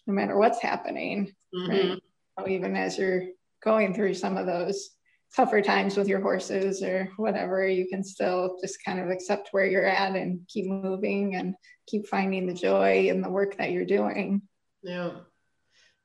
[0.07, 1.69] no matter what's happening, mm-hmm.
[1.69, 2.01] right?
[2.39, 3.23] So even as you're
[3.62, 4.89] going through some of those
[5.35, 9.65] tougher times with your horses or whatever, you can still just kind of accept where
[9.65, 13.85] you're at and keep moving and keep finding the joy in the work that you're
[13.85, 14.41] doing.
[14.81, 15.11] Yeah.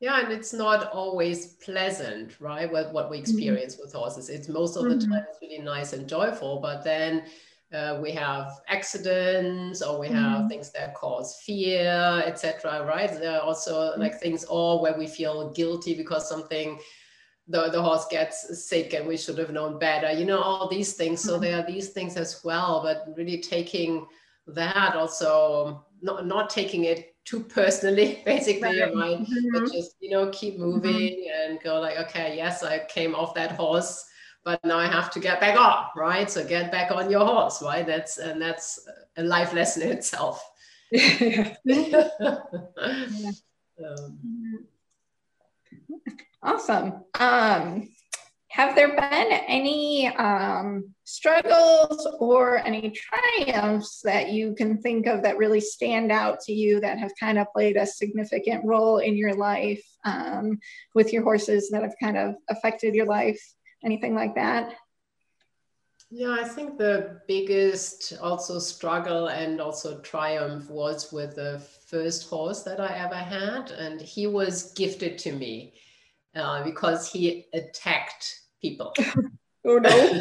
[0.01, 2.71] Yeah, and it's not always pleasant, right?
[2.71, 3.23] What, what we mm-hmm.
[3.23, 3.85] experience mm-hmm.
[3.85, 4.29] with horses.
[4.29, 5.13] It's most of the mm-hmm.
[5.13, 7.23] time it's really nice and joyful, but then
[7.73, 10.49] uh, we have accidents or we have mm-hmm.
[10.49, 14.01] things that cause fear etc right there are also mm-hmm.
[14.01, 16.79] like things or where we feel guilty because something
[17.49, 20.95] the, the horse gets sick and we should have known better you know all these
[20.95, 21.43] things so mm-hmm.
[21.43, 24.07] there are these things as well but really taking
[24.47, 29.19] that also not, not taking it too personally basically right, right?
[29.19, 29.49] Mm-hmm.
[29.53, 30.65] but just you know keep mm-hmm.
[30.65, 34.09] moving and go like okay yes i came off that horse
[34.45, 36.31] but now I have to get back on, right?
[36.31, 37.87] So get back on your horse, right?
[37.87, 40.45] That's and that's a life lesson in itself.
[40.93, 40.99] um,
[46.43, 47.05] awesome.
[47.19, 47.89] Um,
[48.49, 55.39] have there been any um, struggles or any triumphs that you can think of that
[55.39, 59.35] really stand out to you that have kind of played a significant role in your
[59.35, 60.59] life um,
[60.95, 63.41] with your horses that have kind of affected your life?
[63.85, 64.75] anything like that?
[66.11, 72.63] Yeah, I think the biggest also struggle and also triumph was with the first horse
[72.65, 73.71] that I ever had.
[73.71, 75.73] And he was gifted to me
[76.35, 78.95] uh, because he attacked people.
[79.67, 79.91] oh no.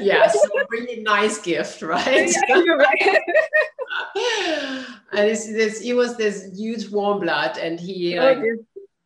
[0.00, 2.30] yes, a really nice gift, right?
[2.48, 3.02] Yeah, you're right.
[5.12, 8.38] and it's, this, he was this huge warm blood and he oh, like,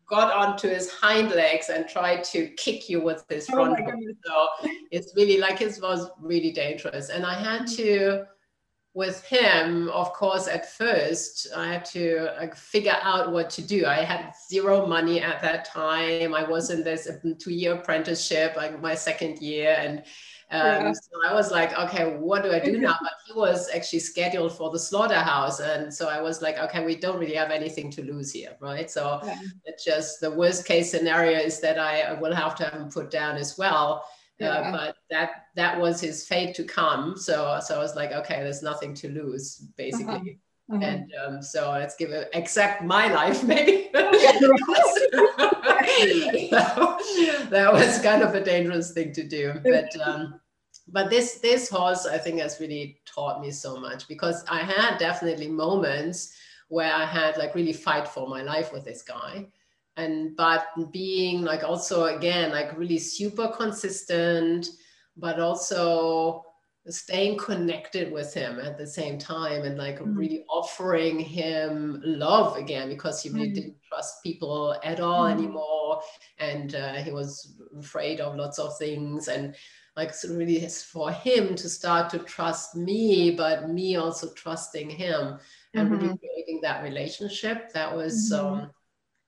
[0.09, 4.13] got onto his hind legs and tried to kick you with his oh front oh
[4.25, 7.09] So it's really like it was really dangerous.
[7.09, 8.27] And I had to,
[8.95, 13.87] with him, of course, at first, I had to like, figure out what to do.
[13.87, 16.35] I had zero money at that time.
[16.35, 19.77] I was in this two year apprenticeship, like my second year.
[19.79, 19.99] And
[20.51, 20.93] um, yeah.
[20.93, 22.99] So I was like, okay, what do I do now?
[23.03, 25.61] But he was actually scheduled for the slaughterhouse.
[25.61, 28.91] And so I was like, okay, we don't really have anything to lose here, right?
[28.91, 29.39] So yeah.
[29.65, 33.11] it's just the worst case scenario is that I will have to have him put
[33.11, 34.05] down as well.
[34.43, 34.71] Uh, yeah.
[34.71, 37.17] But that that was his fate to come.
[37.17, 40.15] So so I was like, okay, there's nothing to lose, basically.
[40.15, 40.77] Uh-huh.
[40.77, 40.85] Uh-huh.
[40.85, 43.91] And um, so let's give it, accept my life, maybe.
[47.51, 49.55] that was kind of a dangerous thing to do.
[49.65, 50.41] But um,
[50.89, 54.99] but this this horse i think has really taught me so much because i had
[54.99, 56.35] definitely moments
[56.69, 59.47] where i had like really fight for my life with this guy
[59.97, 64.69] and but being like also again like really super consistent
[65.17, 66.43] but also
[66.89, 70.17] staying connected with him at the same time and like mm.
[70.17, 73.55] really offering him love again because he really mm.
[73.55, 75.33] didn't trust people at all mm.
[75.33, 76.01] anymore
[76.39, 79.55] and uh, he was afraid of lots of things and
[79.95, 85.39] like so really for him to start to trust me but me also trusting him
[85.75, 86.03] and mm-hmm.
[86.03, 88.63] really creating that relationship that was mm-hmm.
[88.63, 88.71] um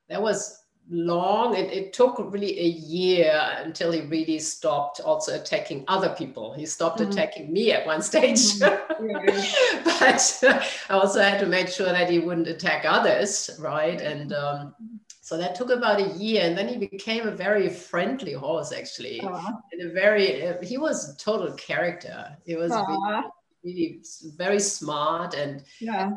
[0.09, 1.57] that was long.
[1.57, 6.53] It, it took really a year until he really stopped also attacking other people.
[6.53, 7.11] He stopped mm-hmm.
[7.11, 8.59] attacking me at one stage.
[8.59, 9.85] Mm-hmm.
[9.85, 14.01] but i also had to make sure that he wouldn't attack others right?
[14.01, 14.75] And um,
[15.21, 16.43] so that took about a year.
[16.43, 19.21] And then he became a very friendly horse actually.
[19.21, 19.59] Aww.
[19.73, 22.37] and a very uh, he was a total character.
[22.45, 23.23] He was really,
[23.65, 24.03] really,
[24.37, 26.11] very smart and yeah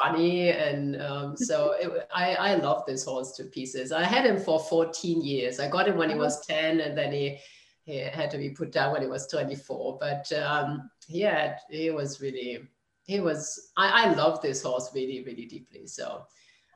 [0.00, 3.92] funny and um, so it, I, I love this horse to pieces.
[3.92, 5.60] I had him for 14 years.
[5.60, 7.38] I got him when he was 10 and then he,
[7.84, 11.28] he had to be put down when he was 24 but um, he
[11.70, 12.68] he was really
[13.04, 15.86] he was i, I love this horse really really deeply.
[15.86, 16.24] So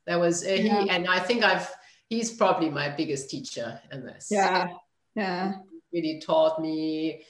[0.07, 0.83] that was uh, yeah.
[0.83, 1.71] he and i think i've
[2.09, 4.29] he's probably my biggest teacher in this.
[4.31, 4.69] Yeah
[5.15, 5.55] yeah.
[5.91, 7.25] He really taught me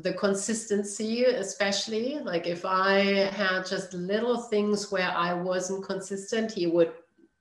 [0.00, 2.98] the consistency especially like if i
[3.34, 6.92] had just little things where i wasn't consistent he would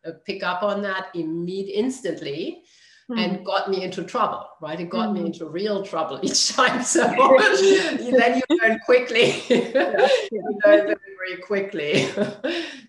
[0.06, 2.64] uh, pick up on that immediately instantly
[3.10, 3.18] mm.
[3.20, 5.14] and got me into trouble right it got mm.
[5.14, 5.26] me hmm.
[5.28, 12.10] into real trouble each time so then you learn quickly yeah, you learn very quickly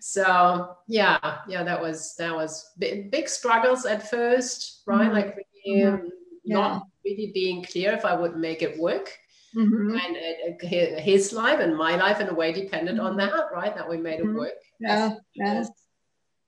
[0.01, 5.13] so yeah yeah that was that was big, big struggles at first right mm.
[5.13, 6.07] like really, mm-hmm.
[6.43, 6.55] yeah.
[6.55, 9.19] not really being clear if i would make it work
[9.55, 9.97] Mm-hmm.
[9.97, 13.19] And it, his life and my life, in a way, depended on mm-hmm.
[13.19, 13.75] that, right?
[13.75, 14.37] That we made it mm-hmm.
[14.37, 14.53] work.
[14.79, 15.63] Yeah, yeah.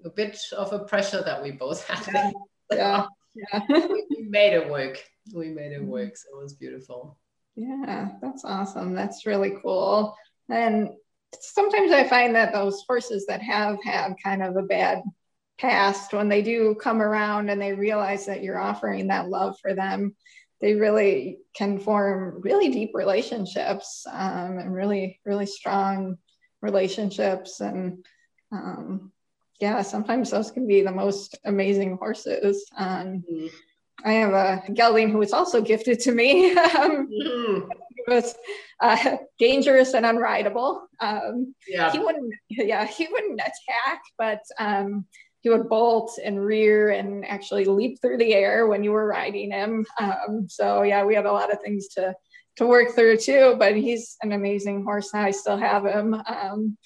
[0.04, 2.34] A bit of a pressure that we both had.
[2.72, 3.62] Yeah, yeah.
[3.70, 5.04] we made it work.
[5.34, 6.18] We made it work.
[6.18, 7.18] So it was beautiful.
[7.56, 8.94] Yeah, that's awesome.
[8.94, 10.15] That's really cool.
[10.50, 10.89] And
[11.39, 15.04] sometimes I find that those horses that have had kind of a bad
[15.58, 19.74] past, when they do come around and they realize that you're offering that love for
[19.74, 20.15] them,
[20.62, 26.18] they really can form really deep relationships um, and really really strong
[26.62, 28.06] relationships and
[28.52, 29.12] um,
[29.60, 33.48] yeah sometimes those can be the most amazing horses um, mm-hmm.
[34.04, 37.68] i have a gelding who was also gifted to me um, mm-hmm.
[38.08, 38.36] was
[38.82, 41.91] uh, dangerous and unrideable um, yeah.
[41.91, 45.06] he wouldn't yeah he wouldn't attack but um,
[45.46, 49.52] he would bolt and rear and actually leap through the air when you were riding
[49.52, 49.86] him.
[50.00, 52.16] Um, so yeah, we had a lot of things to
[52.56, 53.56] to work through too.
[53.60, 55.14] But he's an amazing horse.
[55.14, 56.16] I still have him.
[56.16, 56.80] Um,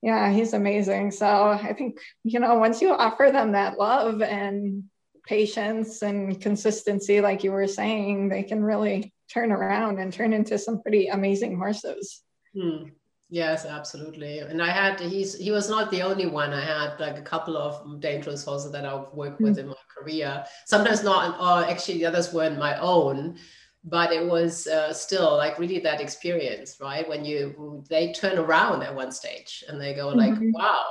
[0.00, 1.10] yeah, he's amazing.
[1.10, 4.84] So I think you know once you offer them that love and
[5.26, 10.56] patience and consistency, like you were saying, they can really turn around and turn into
[10.56, 12.22] some pretty amazing horses.
[12.58, 12.84] Hmm.
[13.30, 14.40] Yes, absolutely.
[14.40, 16.52] And I had he's he was not the only one.
[16.52, 19.60] I had like a couple of dangerous horses that I've worked with mm.
[19.60, 20.44] in my career.
[20.66, 23.36] Sometimes not, or actually the others weren't my own,
[23.82, 27.08] but it was uh, still like really that experience, right?
[27.08, 30.52] When you they turn around at one stage and they go like, mm-hmm.
[30.52, 30.84] "Wow!"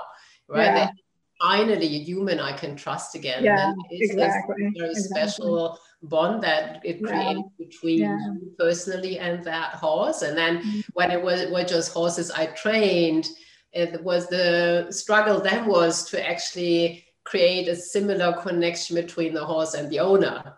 [0.47, 0.65] Right?
[0.65, 0.89] Yeah.
[1.43, 3.43] Finally a human I can trust again.
[3.43, 4.65] Yeah, exactly.
[4.65, 5.27] A very exactly.
[5.27, 7.65] special bond that it created yeah.
[7.65, 8.17] between yeah.
[8.17, 10.21] you personally and that horse.
[10.21, 10.79] And then mm-hmm.
[10.93, 13.27] when it was were just horses I trained,
[13.73, 19.73] it was the struggle then was to actually create a similar connection between the horse
[19.73, 20.57] and the owner.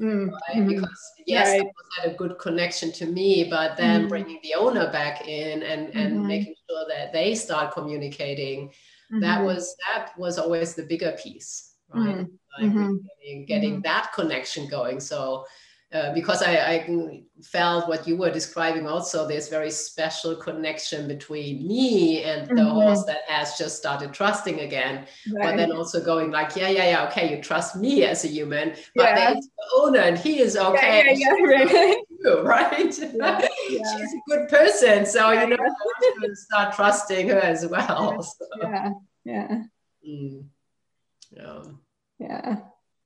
[0.00, 0.30] Mm-hmm.
[0.30, 0.68] Right?
[0.68, 1.66] Because yes, right.
[1.96, 4.08] had a good connection to me, but then mm-hmm.
[4.08, 6.26] bringing the owner back in and and mm-hmm.
[6.26, 8.70] making sure that they start communicating,
[9.10, 9.44] that mm-hmm.
[9.44, 12.06] was that was always the bigger piece, right?
[12.06, 12.96] Mm-hmm like mm-hmm.
[13.20, 13.82] getting, getting mm-hmm.
[13.82, 15.00] that connection going.
[15.00, 15.44] So
[15.90, 21.66] uh, because I, I, felt what you were describing also this very special connection between
[21.66, 22.70] me and the mm-hmm.
[22.72, 25.44] horse that has just started trusting again right.
[25.44, 28.74] but then also going like yeah yeah yeah okay you trust me as a human
[28.96, 29.14] but yeah.
[29.14, 32.98] there's the owner and he is okay yeah, yeah, right, you, right?
[33.70, 38.46] Yeah, she's a good person so you know to start trusting her as well so.
[38.60, 38.90] yeah
[39.28, 39.62] yeah.
[40.08, 40.44] Mm.
[41.30, 41.62] yeah.
[42.18, 42.56] Yeah.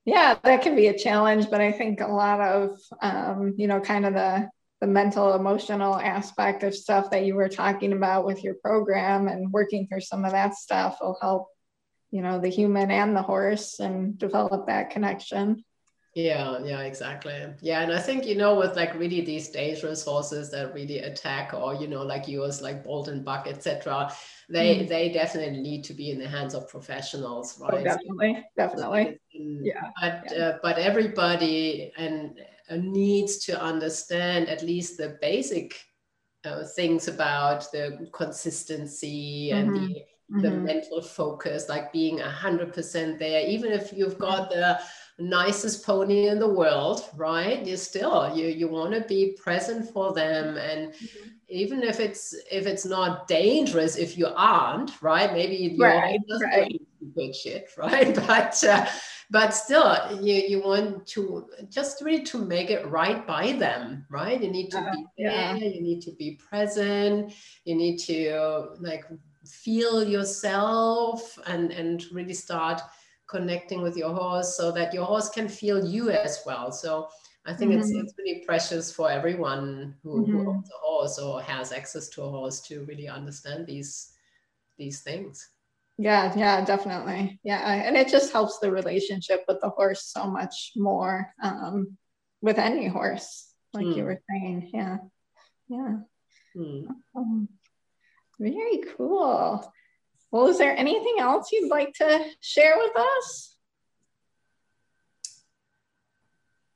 [0.04, 3.80] Yeah that can be a challenge but i think a lot of um, you know
[3.80, 4.48] kind of the
[4.80, 9.52] the mental emotional aspect of stuff that you were talking about with your program and
[9.52, 11.46] working through some of that stuff will help
[12.10, 15.64] you know the human and the horse and develop that connection
[16.14, 20.50] yeah yeah exactly yeah and i think you know with like really these dangerous horses
[20.50, 24.12] that really attack or you know like yours like bolt and buck etc
[24.50, 24.88] they mm.
[24.88, 29.18] they definitely need to be in the hands of professionals oh, right oh, definitely definitely
[29.34, 29.90] yeah.
[30.00, 30.44] But yeah.
[30.44, 32.38] Uh, but everybody and
[32.70, 35.74] uh, needs to understand at least the basic
[36.44, 39.86] uh, things about the consistency and mm-hmm.
[39.86, 40.04] the
[40.40, 40.64] the mm-hmm.
[40.64, 44.80] mental focus, like being a hundred percent there, even if you've got the
[45.22, 47.64] nicest pony in the world, right?
[47.64, 51.28] You still you you want to be present for them, and mm-hmm.
[51.48, 55.32] even if it's if it's not dangerous, if you aren't, right?
[55.32, 56.80] Maybe you're right, right.
[57.14, 58.14] good shit, right?
[58.14, 58.86] But uh,
[59.30, 64.42] but still, you you want to just really to make it right by them, right?
[64.42, 65.30] You need to uh, be there.
[65.30, 65.54] Yeah.
[65.54, 67.32] You need to be present.
[67.64, 69.04] You need to like
[69.46, 72.80] feel yourself and and really start
[73.32, 77.08] connecting with your horse so that your horse can feel you as well so
[77.46, 77.80] i think mm-hmm.
[77.80, 80.32] it's it's really precious for everyone who, mm-hmm.
[80.32, 84.12] who, owns a horse or has access to a horse to really understand these
[84.78, 85.48] these things
[85.98, 90.72] yeah yeah definitely yeah and it just helps the relationship with the horse so much
[90.76, 91.96] more um,
[92.40, 93.96] with any horse like mm.
[93.96, 94.96] you were saying yeah
[95.68, 95.96] yeah
[96.56, 96.86] mm.
[97.16, 97.48] um,
[98.42, 99.72] very cool.
[100.32, 103.56] Well, is there anything else you'd like to share with us?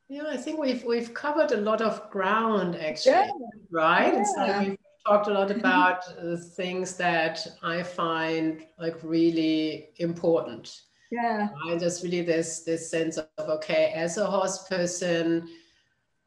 [0.09, 3.31] Yeah, I think we've we've covered a lot of ground actually, yeah.
[3.73, 4.13] right?
[4.13, 4.21] Yeah.
[4.21, 10.83] It's like we've talked a lot about uh, things that I find like really important.
[11.11, 11.49] Yeah.
[11.67, 15.49] I just really this this sense of okay, as a horse person,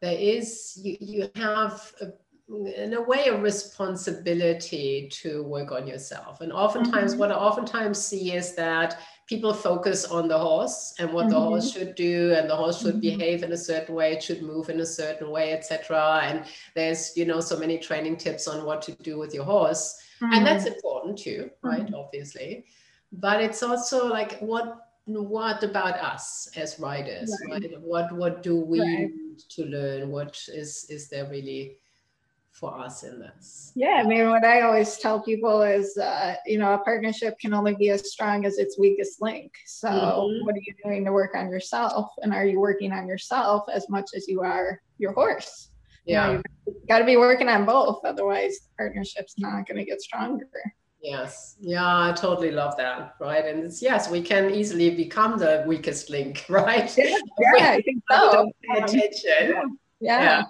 [0.02, 2.08] there is you you have a
[2.50, 7.20] in a way a responsibility to work on yourself and oftentimes mm-hmm.
[7.20, 11.34] what i oftentimes see is that people focus on the horse and what mm-hmm.
[11.34, 13.18] the horse should do and the horse should mm-hmm.
[13.18, 16.46] behave in a certain way it should move in a certain way etc and
[16.76, 20.46] there's you know so many training tips on what to do with your horse and
[20.46, 20.74] that's mm-hmm.
[20.74, 21.96] important too right mm-hmm.
[21.96, 22.66] obviously
[23.12, 27.64] but it's also like what what about us as riders right.
[27.64, 27.82] right?
[27.82, 28.88] what what do we right.
[28.88, 31.78] need to learn what is is there really
[32.60, 33.72] for us in this.
[33.76, 37.54] Yeah, I mean, what I always tell people is, uh, you know, a partnership can
[37.54, 39.54] only be as strong as its weakest link.
[39.66, 40.46] So, mm-hmm.
[40.46, 42.12] what are you doing to work on yourself?
[42.22, 45.70] And are you working on yourself as much as you are your horse?
[46.06, 48.02] Yeah, you know, you've got to be working on both.
[48.04, 50.48] Otherwise, the partnership's not going to get stronger.
[51.02, 51.56] Yes.
[51.62, 53.16] Yeah, I totally love that.
[53.22, 53.46] Right.
[53.46, 56.94] And it's yes, we can easily become the weakest link, right?
[56.98, 57.18] Yeah,
[57.58, 58.52] yeah I think so.
[58.76, 59.78] Attention.
[60.02, 60.22] yeah.
[60.22, 60.44] yeah.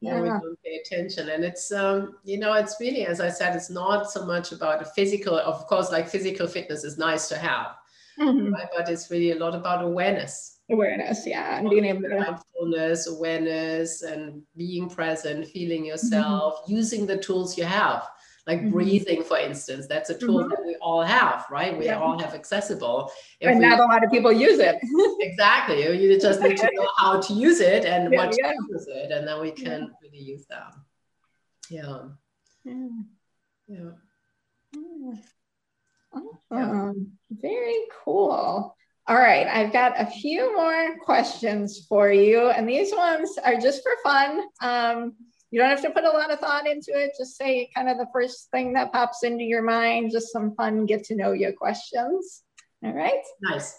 [0.00, 0.22] Yeah yeah.
[0.22, 3.70] we don't pay attention and it's um you know it's really as i said it's
[3.70, 7.76] not so much about a physical of course like physical fitness is nice to have
[8.18, 8.52] mm-hmm.
[8.52, 8.68] right?
[8.76, 14.02] but it's really a lot about awareness awareness yeah and being able to mindfulness awareness
[14.02, 16.72] and being present feeling yourself mm-hmm.
[16.72, 18.08] using the tools you have
[18.46, 18.70] like mm-hmm.
[18.70, 20.48] breathing for instance that's a tool mm-hmm.
[20.48, 21.98] that we all have right we yeah.
[21.98, 23.10] all have accessible
[23.40, 24.76] if and we, not a lot of people use it
[25.20, 28.52] exactly you just need to know how to use it and yeah, what yeah.
[28.52, 30.70] to use it and then we can really use them
[31.70, 31.98] yeah
[33.66, 33.90] yeah,
[36.50, 37.12] Awesome.
[37.30, 38.76] Very cool.
[39.06, 43.82] All right, I've got a few more questions for you, and these ones are just
[43.82, 44.42] for fun.
[44.60, 45.14] Um,
[45.50, 47.12] you don't have to put a lot of thought into it.
[47.18, 50.86] Just say kind of the first thing that pops into your mind, just some fun
[50.86, 52.42] get to know you questions.
[52.84, 53.22] All right.
[53.42, 53.76] Nice.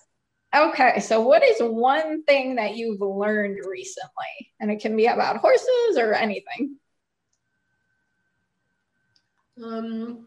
[0.53, 4.51] Okay, so what is one thing that you've learned recently?
[4.59, 6.75] And it can be about horses or anything.
[9.63, 10.25] Um,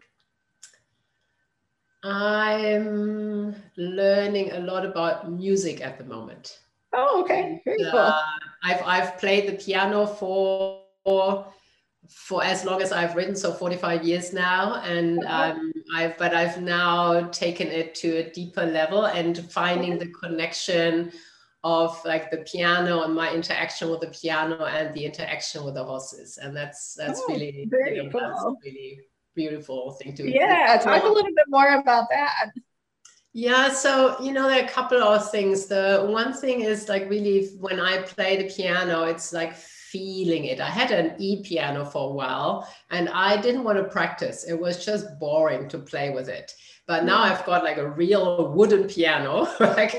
[2.03, 6.59] I'm learning a lot about music at the moment.
[6.93, 7.99] Oh, okay, very cool.
[7.99, 8.21] Uh,
[8.63, 11.45] I've I've played the piano for for
[12.07, 14.75] for as long as I've ridden, so 45 years now.
[14.83, 20.07] And um, I've, but I've now taken it to a deeper level and finding the
[20.09, 21.11] connection
[21.63, 25.83] of like the piano and my interaction with the piano and the interaction with the
[25.83, 26.37] horses.
[26.37, 28.21] And that's, that's oh, really, you know, cool.
[28.21, 28.99] that's really
[29.35, 30.77] beautiful thing to Yeah.
[30.77, 32.51] Talk a little bit more about that.
[33.33, 35.65] Yeah, so you know, there are a couple of things.
[35.65, 39.55] The one thing is like really when I play the piano, it's like
[39.95, 40.59] feeling it.
[40.59, 44.43] I had an e piano for a while and I didn't want to practice.
[44.43, 46.53] It was just boring to play with it.
[46.87, 47.31] But now mm.
[47.31, 49.93] I've got like a real wooden piano, like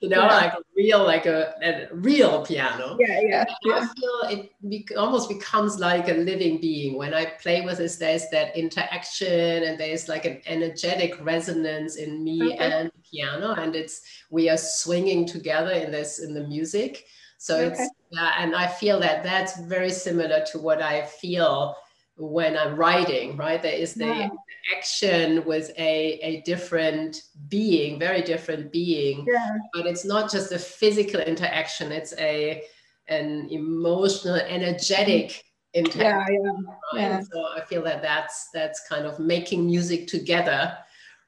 [0.00, 0.26] you know, yeah.
[0.26, 2.96] like a real, like a, a real piano.
[2.98, 3.44] Yeah, yeah.
[3.64, 3.74] yeah.
[3.74, 6.96] I feel it be- almost becomes like a living being.
[6.96, 12.24] When I play with this, there's that interaction and there's like an energetic resonance in
[12.24, 12.56] me okay.
[12.56, 17.04] and the piano, and it's we are swinging together in this in the music.
[17.42, 17.82] So okay.
[17.82, 21.74] it's yeah, and I feel that that's very similar to what I feel
[22.16, 23.60] when I'm riding, right?
[23.60, 24.28] There is the yeah.
[24.76, 29.26] action with a, a different being, very different being.
[29.26, 29.56] Yeah.
[29.74, 32.62] But it's not just a physical interaction, it's a
[33.08, 35.42] an emotional, energetic
[35.74, 36.44] interaction.
[36.44, 36.52] Yeah,
[36.94, 37.10] yeah, right?
[37.10, 37.20] yeah.
[37.22, 40.78] So I feel that that's that's kind of making music together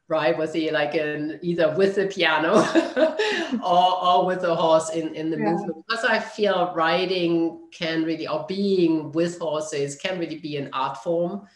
[0.09, 0.36] right?
[0.36, 2.55] Was he like in either with the piano
[3.64, 5.52] or, or with the horse in in the yeah.
[5.52, 5.84] movement?
[5.88, 10.98] Because i feel riding can really or being with horses can really be an art
[10.98, 11.46] form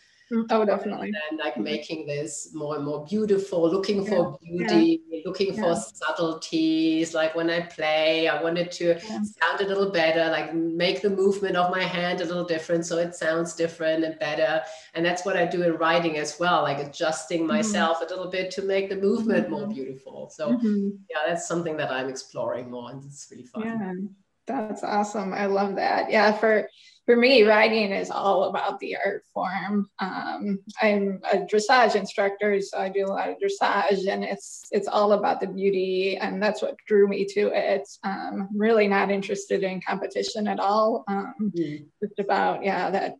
[0.50, 1.12] oh, definitely.
[1.30, 4.08] And like making this more and more beautiful, looking yeah.
[4.10, 5.20] for beauty, yeah.
[5.24, 5.62] looking yeah.
[5.62, 7.14] for subtleties.
[7.14, 11.56] Like when I play, I wanted to sound a little better, like make the movement
[11.56, 14.62] of my hand a little different so it sounds different and better.
[14.94, 17.56] And that's what I do in riding as well, like adjusting mm-hmm.
[17.56, 18.06] myself mm-hmm.
[18.06, 19.52] a little bit to make the movement mm-hmm.
[19.52, 20.30] more beautiful.
[20.30, 20.90] So mm-hmm.
[21.10, 23.62] yeah, that's something that I'm exploring more and it's really fun.
[23.64, 23.92] Yeah,
[24.46, 25.32] that's awesome.
[25.32, 26.10] I love that.
[26.10, 26.68] Yeah, for
[27.08, 29.88] for me, riding is all about the art form.
[29.98, 34.88] Um, I'm a dressage instructor, so I do a lot of dressage, and it's it's
[34.88, 37.88] all about the beauty, and that's what drew me to it.
[38.04, 41.04] Um, really not interested in competition at all.
[41.08, 41.86] Um, mm.
[42.02, 43.14] Just about yeah that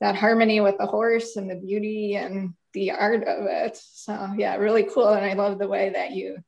[0.00, 3.78] that harmony with the horse and the beauty and the art of it.
[3.80, 6.38] So yeah, really cool, and I love the way that you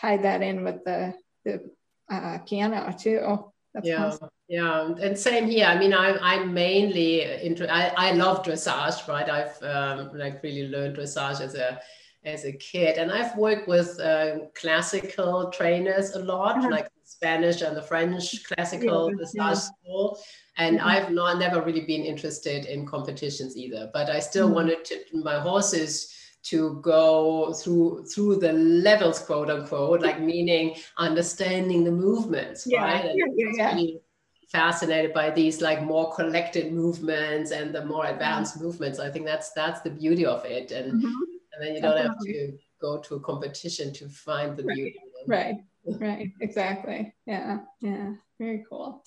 [0.00, 1.12] tied that in with the
[1.44, 1.68] the
[2.08, 3.50] uh, piano too.
[3.74, 4.06] That's yeah.
[4.06, 4.28] Awesome.
[4.48, 5.66] Yeah, and same here.
[5.66, 7.72] I mean, I'm I'm mainly into.
[7.72, 9.28] I, I love dressage, right?
[9.28, 11.80] I've um, like really learned dressage as a
[12.24, 16.70] as a kid, and I've worked with uh, classical trainers a lot, uh-huh.
[16.70, 20.18] like Spanish and the French classical yeah, dressage school.
[20.58, 20.88] And mm-hmm.
[20.88, 24.54] I've not never really been interested in competitions either, but I still mm-hmm.
[24.54, 26.12] wanted to, my horses
[26.44, 33.10] to go through through the levels, quote unquote, like meaning understanding the movements, yeah, right?
[33.12, 33.98] yeah, yeah, yeah
[34.46, 38.64] fascinated by these like more collected movements and the more advanced mm-hmm.
[38.64, 38.98] movements.
[38.98, 41.06] I think that's that's the beauty of it, and mm-hmm.
[41.52, 44.74] and then you don't have to go to a competition to find the right.
[44.74, 45.00] beauty.
[45.26, 47.12] Right, right, exactly.
[47.26, 49.04] Yeah, yeah, very cool.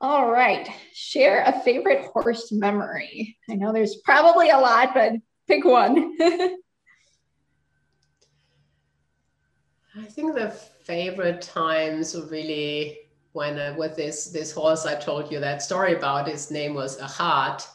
[0.00, 3.36] All right, share a favorite horse memory.
[3.48, 5.12] I know there's probably a lot, but
[5.46, 6.16] pick one.
[9.94, 12.98] I think the favorite times really
[13.32, 17.00] when uh, with this this horse I told you that story about, his name was
[17.00, 17.66] Ahat.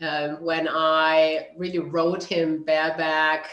[0.00, 3.50] Um, when I really rode him bareback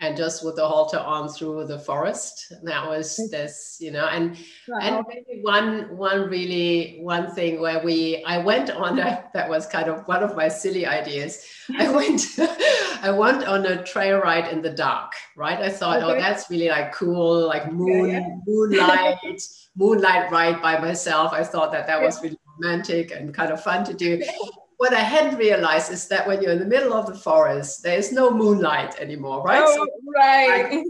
[0.00, 2.52] and just with the halter on through the forest.
[2.62, 4.36] That was this, you know, and
[4.68, 4.78] wow.
[4.80, 9.66] and maybe one one really one thing where we I went on a that was
[9.66, 11.44] kind of one of my silly ideas.
[11.78, 12.22] I went
[13.02, 15.58] I went on a trail ride in the dark, right?
[15.58, 16.18] I thought, oh, okay.
[16.18, 18.36] oh, that's really like cool, like moon yeah, yeah.
[18.46, 19.42] moonlight
[19.76, 21.32] moonlight ride by myself.
[21.32, 24.20] I thought that that was really romantic and kind of fun to do
[24.78, 27.98] what I hadn't realized is that when you're in the middle of the forest, there
[27.98, 29.62] is no moonlight anymore, right?
[29.64, 30.84] Oh, so, right.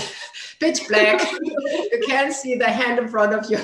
[0.60, 1.30] pitch black.
[1.32, 3.60] you can't see the hand in front of your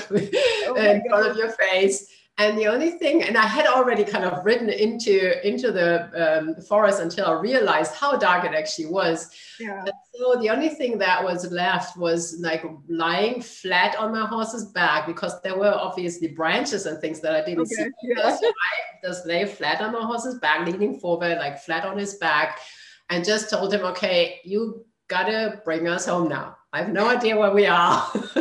[0.66, 2.09] oh in front of your face
[2.39, 5.89] and the only thing and i had already kind of ridden into into the
[6.22, 9.84] um, forest until i realized how dark it actually was yeah.
[10.14, 15.07] so the only thing that was left was like lying flat on my horse's back
[15.07, 17.84] because there were obviously branches and things that i didn't okay.
[17.84, 18.37] see yeah.
[18.37, 22.14] so i just lay flat on my horse's back leaning forward like flat on his
[22.14, 22.61] back
[23.09, 27.39] and just told him okay you gotta bring us home now I have no idea
[27.39, 28.07] where we are.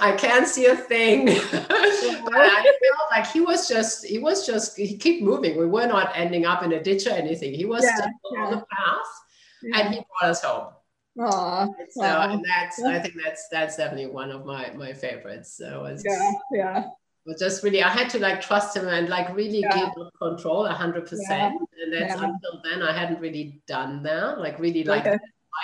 [0.00, 1.26] I can't see a thing.
[2.24, 5.58] But I felt like he was just, he was just, he kept moving.
[5.58, 7.52] We were not ending up in a ditch or anything.
[7.52, 8.44] He was yeah, yeah.
[8.44, 9.10] on the path
[9.62, 9.78] yeah.
[9.78, 10.68] and he brought us home.
[11.18, 12.32] Aww, so wow.
[12.32, 15.54] and that's I think that's that's definitely one of my my favorites.
[15.58, 16.84] So it's yeah, yeah.
[17.26, 19.90] But just really I had to like trust him and like really yeah.
[19.94, 21.60] give control hundred percent.
[21.82, 24.38] And that's until then I hadn't really done that.
[24.38, 25.18] Like really like okay.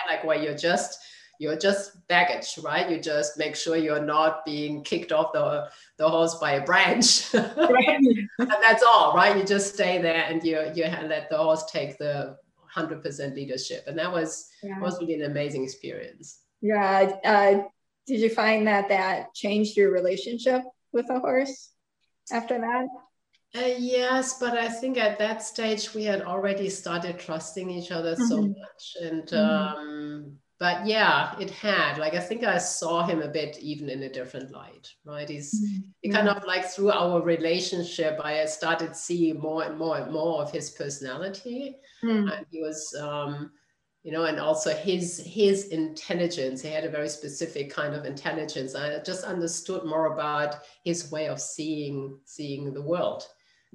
[0.07, 0.99] like where you're just
[1.39, 2.91] you're just baggage, right?
[2.91, 7.32] You just make sure you're not being kicked off the, the horse by a branch.
[7.34, 9.36] and that's all, right?
[9.36, 12.36] You just stay there and you, you let the horse take the
[12.76, 13.84] 100% leadership.
[13.86, 14.80] And that was, yeah.
[14.80, 16.41] was really an amazing experience.
[16.61, 17.12] Yeah.
[17.24, 17.62] Uh,
[18.07, 20.62] did you find that that changed your relationship
[20.93, 21.70] with a horse
[22.32, 22.86] after that?
[23.57, 28.14] Uh, yes, but I think at that stage we had already started trusting each other
[28.14, 28.24] mm-hmm.
[28.24, 28.97] so much.
[29.01, 29.78] And mm-hmm.
[29.78, 31.98] um, but yeah, it had.
[31.98, 35.28] Like I think I saw him a bit even in a different light, right?
[35.28, 35.90] He's mm-hmm.
[36.02, 40.42] he kind of like through our relationship, I started seeing more and more and more
[40.42, 42.36] of his personality, mm.
[42.36, 43.52] and he was, um,
[44.02, 46.61] you know, and also his his intelligence.
[46.61, 48.74] He had a very specific kind of intelligence.
[48.74, 53.22] I just understood more about his way of seeing seeing the world.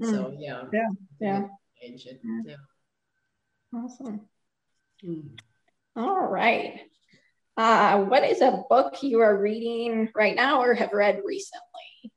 [0.01, 0.09] Mm.
[0.09, 0.63] So yeah.
[0.73, 0.89] Yeah.
[1.21, 1.47] Yeah.
[1.81, 2.19] Change it.
[2.45, 2.55] Yeah.
[3.73, 4.21] Awesome.
[5.05, 5.37] Mm.
[5.95, 6.81] All right.
[7.55, 12.11] Uh, what is a book you are reading right now or have read recently?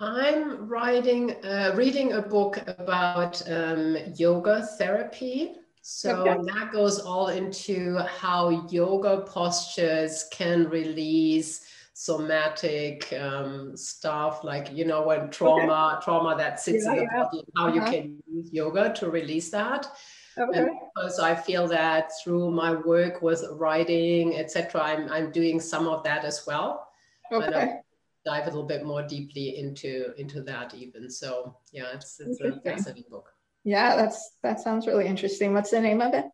[0.00, 5.56] I'm writing, uh, reading a book about um, yoga therapy.
[5.82, 6.42] So okay.
[6.54, 15.02] that goes all into how yoga postures can release somatic um, stuff, like you know
[15.02, 16.04] when trauma, okay.
[16.04, 17.24] trauma that sits yeah, in the yeah.
[17.24, 17.74] body, how uh-huh.
[17.74, 19.90] you can use yoga to release that.
[20.38, 20.58] Okay.
[20.58, 25.86] And because I feel that through my work with riding, etc., I'm I'm doing some
[25.88, 26.88] of that as well.
[27.32, 27.80] Okay
[28.28, 31.10] dive a little bit more deeply into into that even.
[31.10, 33.32] So yeah, it's it's a fascinating book.
[33.64, 35.54] Yeah, that's that sounds really interesting.
[35.54, 36.26] What's the name of it?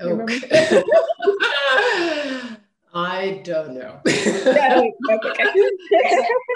[0.00, 0.82] Okay.
[2.92, 4.00] I don't know.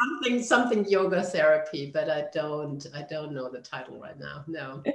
[0.01, 4.45] something something yoga therapy, but I don't I don't know the title right now.
[4.47, 4.83] No.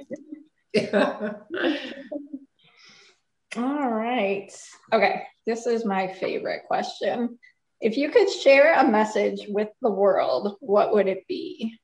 [3.56, 4.50] All right.
[4.92, 5.22] Okay.
[5.46, 7.38] This is my favorite question.
[7.80, 11.78] If you could share a message with the world, what would it be?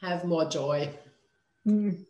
[0.00, 0.90] Have more joy.
[1.66, 2.04] Mm.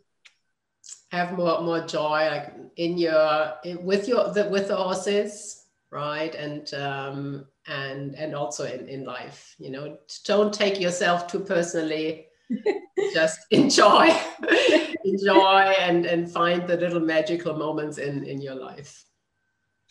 [1.11, 6.34] Have more more joy, like in your with your the, with the horses, right?
[6.34, 12.27] And um, and and also in in life, you know, don't take yourself too personally.
[13.12, 14.11] Just enjoy
[15.05, 19.05] enjoy and and find the little magical moments in in your life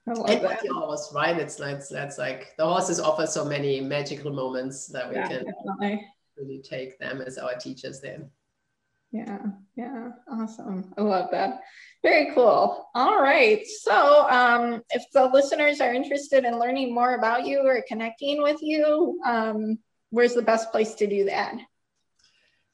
[0.08, 1.38] and with your horse, right?
[1.38, 5.46] It's like that's like the horses offer so many magical moments that we yeah, can
[5.46, 6.08] definitely.
[6.38, 8.30] really take them as our teachers then.
[9.18, 9.45] Yeah,
[9.76, 10.93] yeah, awesome.
[10.95, 11.61] I love that.
[12.03, 12.88] Very cool.
[12.93, 13.65] All right.
[13.65, 18.61] So, um, if the listeners are interested in learning more about you or connecting with
[18.61, 19.80] you, um,
[20.11, 21.57] where's the best place to do that?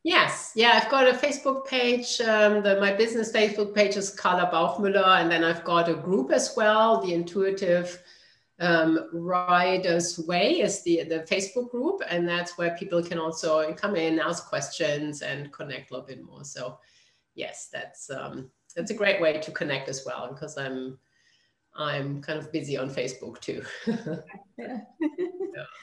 [0.02, 2.20] Yes, yeah, I've got a Facebook page.
[2.20, 6.30] Um, the, my business Facebook page is Carla Bauchmüller, and then I've got a group
[6.30, 8.00] as well, the Intuitive
[8.61, 13.96] um, Riders Way is the, the Facebook group, and that's where people can also come
[13.96, 16.44] in, ask questions, and connect a little bit more.
[16.44, 16.78] So,
[17.34, 20.98] yes, that's um, that's a great way to connect as well because I'm
[21.79, 23.62] I'm kind of busy on Facebook too.
[24.59, 24.81] yeah.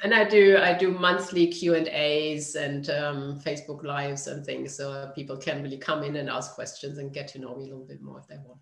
[0.04, 4.76] and I do I do monthly Q and A's and um, Facebook lives and things,
[4.76, 7.68] so people can really come in and ask questions and get to know me a
[7.68, 8.60] little bit more if they want.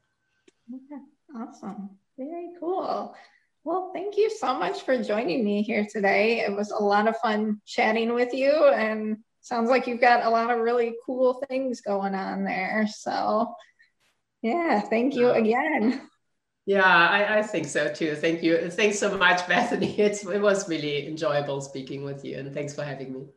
[0.74, 1.02] Okay,
[1.36, 3.16] awesome, very cool.
[3.64, 6.40] Well, thank you so much for joining me here today.
[6.40, 10.30] It was a lot of fun chatting with you, and sounds like you've got a
[10.30, 12.88] lot of really cool things going on there.
[12.90, 13.54] So,
[14.42, 16.10] yeah, thank you again.
[16.66, 18.16] Yeah, I, I think so too.
[18.16, 18.70] Thank you.
[18.70, 19.99] Thanks so much, Bethany.
[19.99, 23.28] It's, it was really enjoyable speaking with you, and thanks for having me.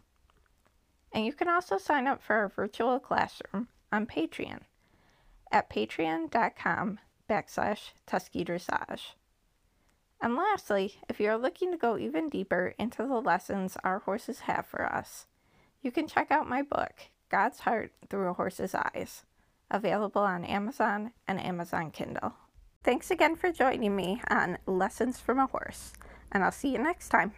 [1.13, 4.61] And you can also sign up for our virtual classroom on Patreon
[5.51, 6.99] at patreon.com
[7.29, 9.13] backslash Tusky Dressage.
[10.21, 14.41] And lastly, if you are looking to go even deeper into the lessons our horses
[14.41, 15.27] have for us,
[15.81, 16.93] you can check out my book,
[17.29, 19.23] God's Heart Through a Horse's Eyes,
[19.69, 22.33] available on Amazon and Amazon Kindle.
[22.83, 25.93] Thanks again for joining me on Lessons from a Horse,
[26.31, 27.33] and I'll see you next time.